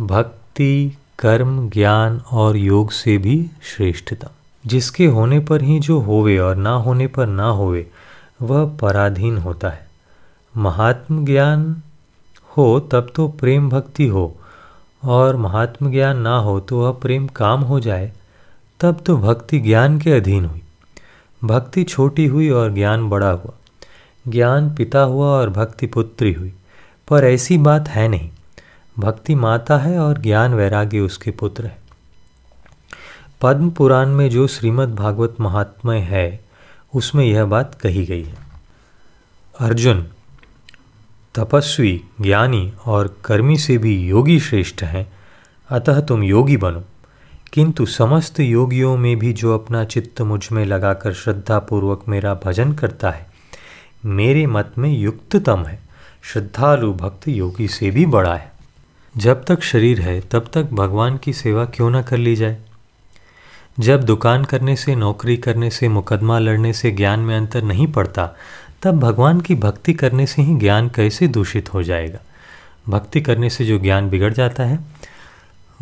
भक्ति, 0.00 0.96
कर्म, 1.18 1.68
ज्ञान 1.70 2.20
और 2.32 2.56
योग 2.56 2.90
से 2.90 3.18
भी 3.18 3.50
श्रेष्ठता 3.62 4.30
जिसके 4.66 5.06
होने 5.06 5.38
पर 5.40 5.62
ही 5.62 5.78
जो 5.80 5.98
होवे 6.00 6.38
और 6.38 6.56
ना 6.56 6.70
होने 6.70 7.06
पर 7.06 7.26
ना 7.26 7.48
होवे, 7.48 7.86
वह 8.42 8.64
पराधीन 8.80 9.38
होता 9.38 9.70
है। 9.70 9.86
महात्म 10.56 11.24
ज्ञान 11.24 11.82
हो 12.56 12.80
तब 12.80 13.12
तो 13.16 13.28
प्रेम 13.28 13.68
भक्ति 13.70 14.06
हो, 14.06 14.36
और 15.04 15.36
महात्म 15.36 15.90
ज्ञान 15.90 16.18
ना 16.18 16.36
हो 16.38 16.60
तो 16.60 16.80
वह 16.80 16.92
प्रेम 16.92 17.26
काम 17.26 17.60
हो 17.60 17.80
जाए, 17.80 18.12
तब 18.80 19.00
तो 19.06 19.16
भक्ति 19.16 19.60
ज्ञान 19.60 19.98
के 19.98 20.12
अधीन 20.12 20.44
हुई। 20.44 20.62
भक्ति 21.44 21.84
छोटी 21.84 22.26
हुई 22.26 22.50
और 22.50 22.72
ज्ञान 22.74 23.08
बड़ा 23.08 23.30
हुआ। 23.30 23.52
ज्ञान 24.28 24.74
पिता 24.74 25.00
हुआ 25.00 25.26
और 25.26 25.50
भक्ति 25.50 25.86
पुत्री 25.86 26.32
हुई, 26.32 26.52
पर 27.08 27.24
ऐसी 27.24 27.58
बात 27.58 27.88
है 27.88 28.08
नहीं। 28.08 28.30
भक्ति 28.98 29.34
माता 29.34 29.78
है 29.78 29.98
और 29.98 30.18
ज्ञान 30.18 30.54
वैराग्य 30.54 31.00
उसके 31.00 31.30
पुत्र 31.30 31.64
है। 31.64 31.78
पद्म 33.40 33.70
पुराण 33.70 34.08
में 34.08 34.30
जो 34.30 34.46
श्रीमद् 34.46 34.94
भागवत 34.94 35.36
महात्म्य 35.40 35.98
है, 35.98 36.44
उसमें 36.94 37.24
यह 37.24 37.44
बात 37.44 37.74
कही 37.74 38.04
गई 38.04 38.22
है। 38.22 38.34
अर्जुन, 39.60 40.06
तपस्वी, 41.34 42.04
ज्ञानी 42.20 42.72
और 42.86 43.16
कर्मी 43.24 43.58
से 43.58 43.78
भी 43.78 44.08
योगी 44.08 44.40
श्रेष्ठ 44.40 44.82
हैं, 44.82 45.12
अतः 45.68 46.00
तुम 46.00 46.22
योगी 46.22 46.56
बनो। 46.56 46.84
किंतु 47.52 47.86
समस्त 47.86 48.40
योगियों 48.40 48.96
में 48.96 49.18
भी 49.18 49.32
जो 49.32 49.54
अपना 49.54 49.84
चित्त 49.84 50.20
मुझमें 50.20 50.64
लगाकर 50.64 51.12
श्रद्धापूर्वक 51.12 52.04
मेरा 52.08 52.34
भजन 52.34 52.72
करता 52.72 53.10
है, 53.10 53.26
मेरे 54.04 54.46
मत 54.46 54.72
में 54.78 54.98
युक्ततम 54.98 55.64
है। 55.64 55.82
श्रद्धालु 56.22 56.92
भक्त 56.92 57.28
योगी 57.28 57.68
से 57.68 57.90
भी 57.90 58.06
बड़ा 58.06 58.34
है। 58.34 58.51
जब 59.16 59.44
तक 59.44 59.62
शरीर 59.62 60.00
है, 60.00 60.20
तब 60.20 60.46
तक 60.52 60.62
भगवान 60.62 61.16
की 61.16 61.32
सेवा 61.32 61.64
क्यों 61.64 61.90
ना 61.90 62.02
कर 62.02 62.16
ली 62.16 62.36
जाए? 62.36 62.58
जब 63.80 64.02
दुकान 64.02 64.44
करने 64.44 64.76
से, 64.76 64.96
नौकरी 64.96 65.36
करने 65.36 65.70
से, 65.70 65.88
मुकदमा 65.88 66.38
लड़ने 66.38 66.72
से 66.72 66.90
ज्ञान 66.90 67.20
में 67.20 67.36
अंतर 67.36 67.62
नहीं 67.62 67.86
पड़ता, 67.86 68.30
तब 68.82 68.98
भगवान 69.00 69.40
की 69.40 69.54
भक्ति 69.54 69.94
करने 69.94 70.26
से 70.26 70.42
ही 70.42 70.56
ज्ञान 70.56 70.88
कैसे 70.88 71.28
दूषित 71.28 71.74
हो 71.74 71.82
जाएगा? 71.82 72.18
भक्ति 72.88 73.20
करने 73.20 73.50
से 73.50 73.64
जो 73.64 73.78
ज्ञान 73.78 74.10
बिगड़ 74.10 74.32
जाता 74.32 74.62
है, 74.62 74.78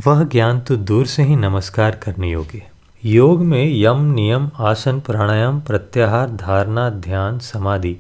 वह 0.07 0.25
ज्ञान 0.25 0.61
तो 0.61 0.77
दूर 0.77 1.07
से 1.07 1.23
ही 1.23 1.37
नमस्कार 1.37 1.91
करने 1.91 2.31
योग्य 2.31 2.59
है। 2.59 2.71
योग 3.05 3.45
में 3.45 3.77
यम, 3.77 4.01
नियम, 4.01 4.51
आसन, 4.59 5.01
प्राणायाम, 5.01 5.61
प्रत्याहार, 5.61 6.31
धारणा, 6.31 6.91
ध्यान, 6.91 7.39
समाधि, 7.39 7.97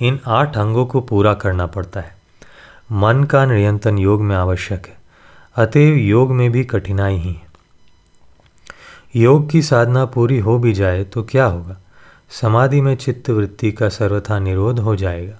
इन 0.00 0.20
आठ 0.26 0.56
अंगों 0.56 0.86
को 0.86 1.00
पूरा 1.00 1.34
करना 1.34 1.66
पड़ता 1.66 2.00
है। 2.00 2.13
मन 2.94 3.24
का 3.24 3.44
नियंत्रण 3.46 3.98
योग 3.98 4.22
में 4.22 4.36
आवश्यक 4.36 4.86
है। 4.86 4.96
अतएव 5.56 5.94
योग 5.94 6.32
में 6.32 6.50
भी 6.52 6.64
कठिनाई 6.64 7.16
ही 7.16 7.32
है। 7.32 7.44
योग 9.16 9.50
की 9.50 9.62
साधना 9.62 10.04
पूरी 10.04 10.38
हो 10.38 10.58
भी 10.58 10.72
जाए 10.72 11.04
तो 11.04 11.22
क्या 11.22 11.44
होगा? 11.44 11.76
समाधि 12.30 12.80
में 12.80 12.94
चित्त 12.96 13.30
वृत्ति 13.30 13.72
का 13.72 13.88
सर्वथा 13.88 14.38
निरोध 14.38 14.78
हो 14.78 14.96
जाएगा। 14.96 15.38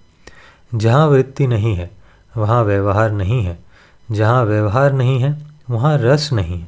जहाँ 0.75 1.07
वृत्ति 1.07 1.47
नहीं 1.47 1.75
है, 1.77 1.91
वहाँ 2.37 2.63
व्यवहार 2.65 3.13
नहीं 3.13 3.43
है। 3.43 3.59
जहाँ 4.11 4.45
व्यवहार 4.45 4.93
नहीं 4.93 5.19
है, 5.21 5.47
वहाँ 5.71 5.99
रस 5.99 6.31
नहीं 6.33 6.65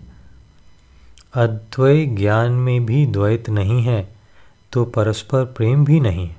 अद्वय 1.34 2.04
ज्ञान 2.06 2.52
में 2.52 2.86
भी 2.86 3.06
द्वैत 3.06 3.48
नहीं 3.50 3.82
है 3.82 4.16
तो 4.72 4.84
परस्पर 4.84 5.44
प्रेम 5.44 5.84
भी 5.84 6.00
नहीं 6.00 6.26
है। 6.26 6.36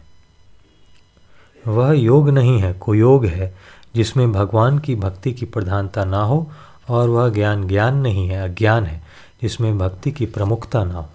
वह 1.68 1.92
योग 1.92 2.30
नहीं 2.30 2.60
है, 2.60 2.74
कुयोग 2.74 3.26
है 3.26 3.56
जिसमें 3.98 4.32
भगवान 4.32 4.80
की 4.80 4.96
भक्ति 4.96 5.34
की 5.34 5.46
प्रधानता 5.46 6.06
ना 6.06 6.24
हो 6.24 6.52
और 6.90 7.10
वह 7.10 7.30
ज्ञान 7.30 7.68
ज्ञान 7.68 7.98
नहीं 7.98 8.28
है, 8.28 8.54
अज्ञान 8.54 8.84
है, 8.84 9.04
जिसमें 9.42 9.78
भक्ति 9.78 10.12
की 10.12 10.26
प्रमुखता 10.26 10.84
ना 10.84 10.94
हो। 10.94 11.06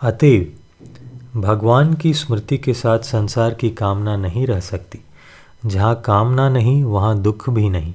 अतएव, 0.00 0.52
भगवान 1.40 1.94
की 1.94 2.14
स्मृति 2.14 2.58
के 2.58 2.74
साथ 2.74 2.98
संसार 2.98 3.54
की 3.54 3.70
कामना 3.70 4.16
नहीं 4.16 4.46
रह 4.46 4.60
सकती। 4.60 4.98
जहाँ 5.66 6.02
कामना 6.04 6.48
नहीं, 6.48 6.84
वहाँ 6.84 7.18
दुख 7.18 7.50
भी 7.50 7.68
नहीं। 7.68 7.94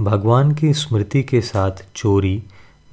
भगवान 0.00 0.54
की 0.54 0.74
स्मृति 0.74 1.22
के 1.22 1.40
साथ 1.40 1.72
चोरी, 1.96 2.42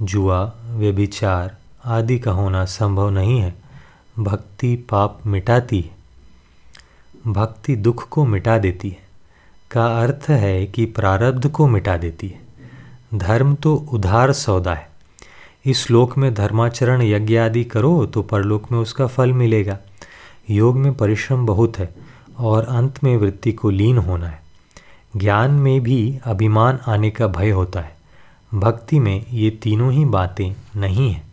जुआ, 0.01 0.53
व्यभिचार 0.65 1.57
आदि 1.85 2.19
का 2.19 2.31
होना 2.31 2.65
संभव 2.65 3.09
नहीं 3.09 3.39
है। 3.39 3.55
भक्ति 4.19 4.75
पाप 4.75 5.19
मिटाती 5.25 5.81
है। 5.81 5.95
भक्ति 7.33 7.75
दुख 7.75 8.09
को 8.09 8.25
मिटा 8.25 8.57
देती 8.57 8.89
है। 8.89 9.10
का 9.71 9.85
अर्थ 10.01 10.29
है 10.29 10.65
कि 10.65 10.85
प्रारब्ध 10.85 11.47
को 11.49 11.67
मिटा 11.67 11.97
देती 11.97 12.27
है। 12.27 12.39
धर्म 13.17 13.55
तो 13.55 13.75
उधार 13.75 14.33
सौदा 14.33 14.73
है। 14.73 14.89
इस 15.65 15.85
श्लोक 15.85 16.17
में 16.17 16.33
धर्माचरण 16.33 17.01
यज्ञ 17.01 17.37
आदि 17.37 17.63
करो 17.63 18.05
तो 18.05 18.21
परलोक 18.21 18.71
में 18.71 18.79
उसका 18.79 19.07
फल 19.07 19.33
मिलेगा। 19.33 19.77
योग 20.49 20.77
में 20.77 20.93
परिश्रम 20.93 21.45
बहुत 21.45 21.77
है 21.79 21.95
और 22.39 22.65
अंत 22.65 23.03
में 23.03 23.17
वृत्ति 23.17 23.51
को 23.51 23.69
लीन 23.69 23.97
होना 23.97 24.27
है। 24.27 24.41
ज्ञान 25.17 25.51
में 25.51 25.81
भी 25.81 26.19
अभिमान 26.23 26.79
आने 26.87 27.09
का 27.09 27.27
भय 27.27 27.49
होता 27.49 27.81
है। 27.81 27.95
भक्ति 28.53 28.99
में 28.99 29.25
ये 29.31 29.49
तीनों 29.49 29.91
ही 29.91 30.05
बातें 30.05 30.79
नहीं 30.79 31.11
हैं। 31.11 31.30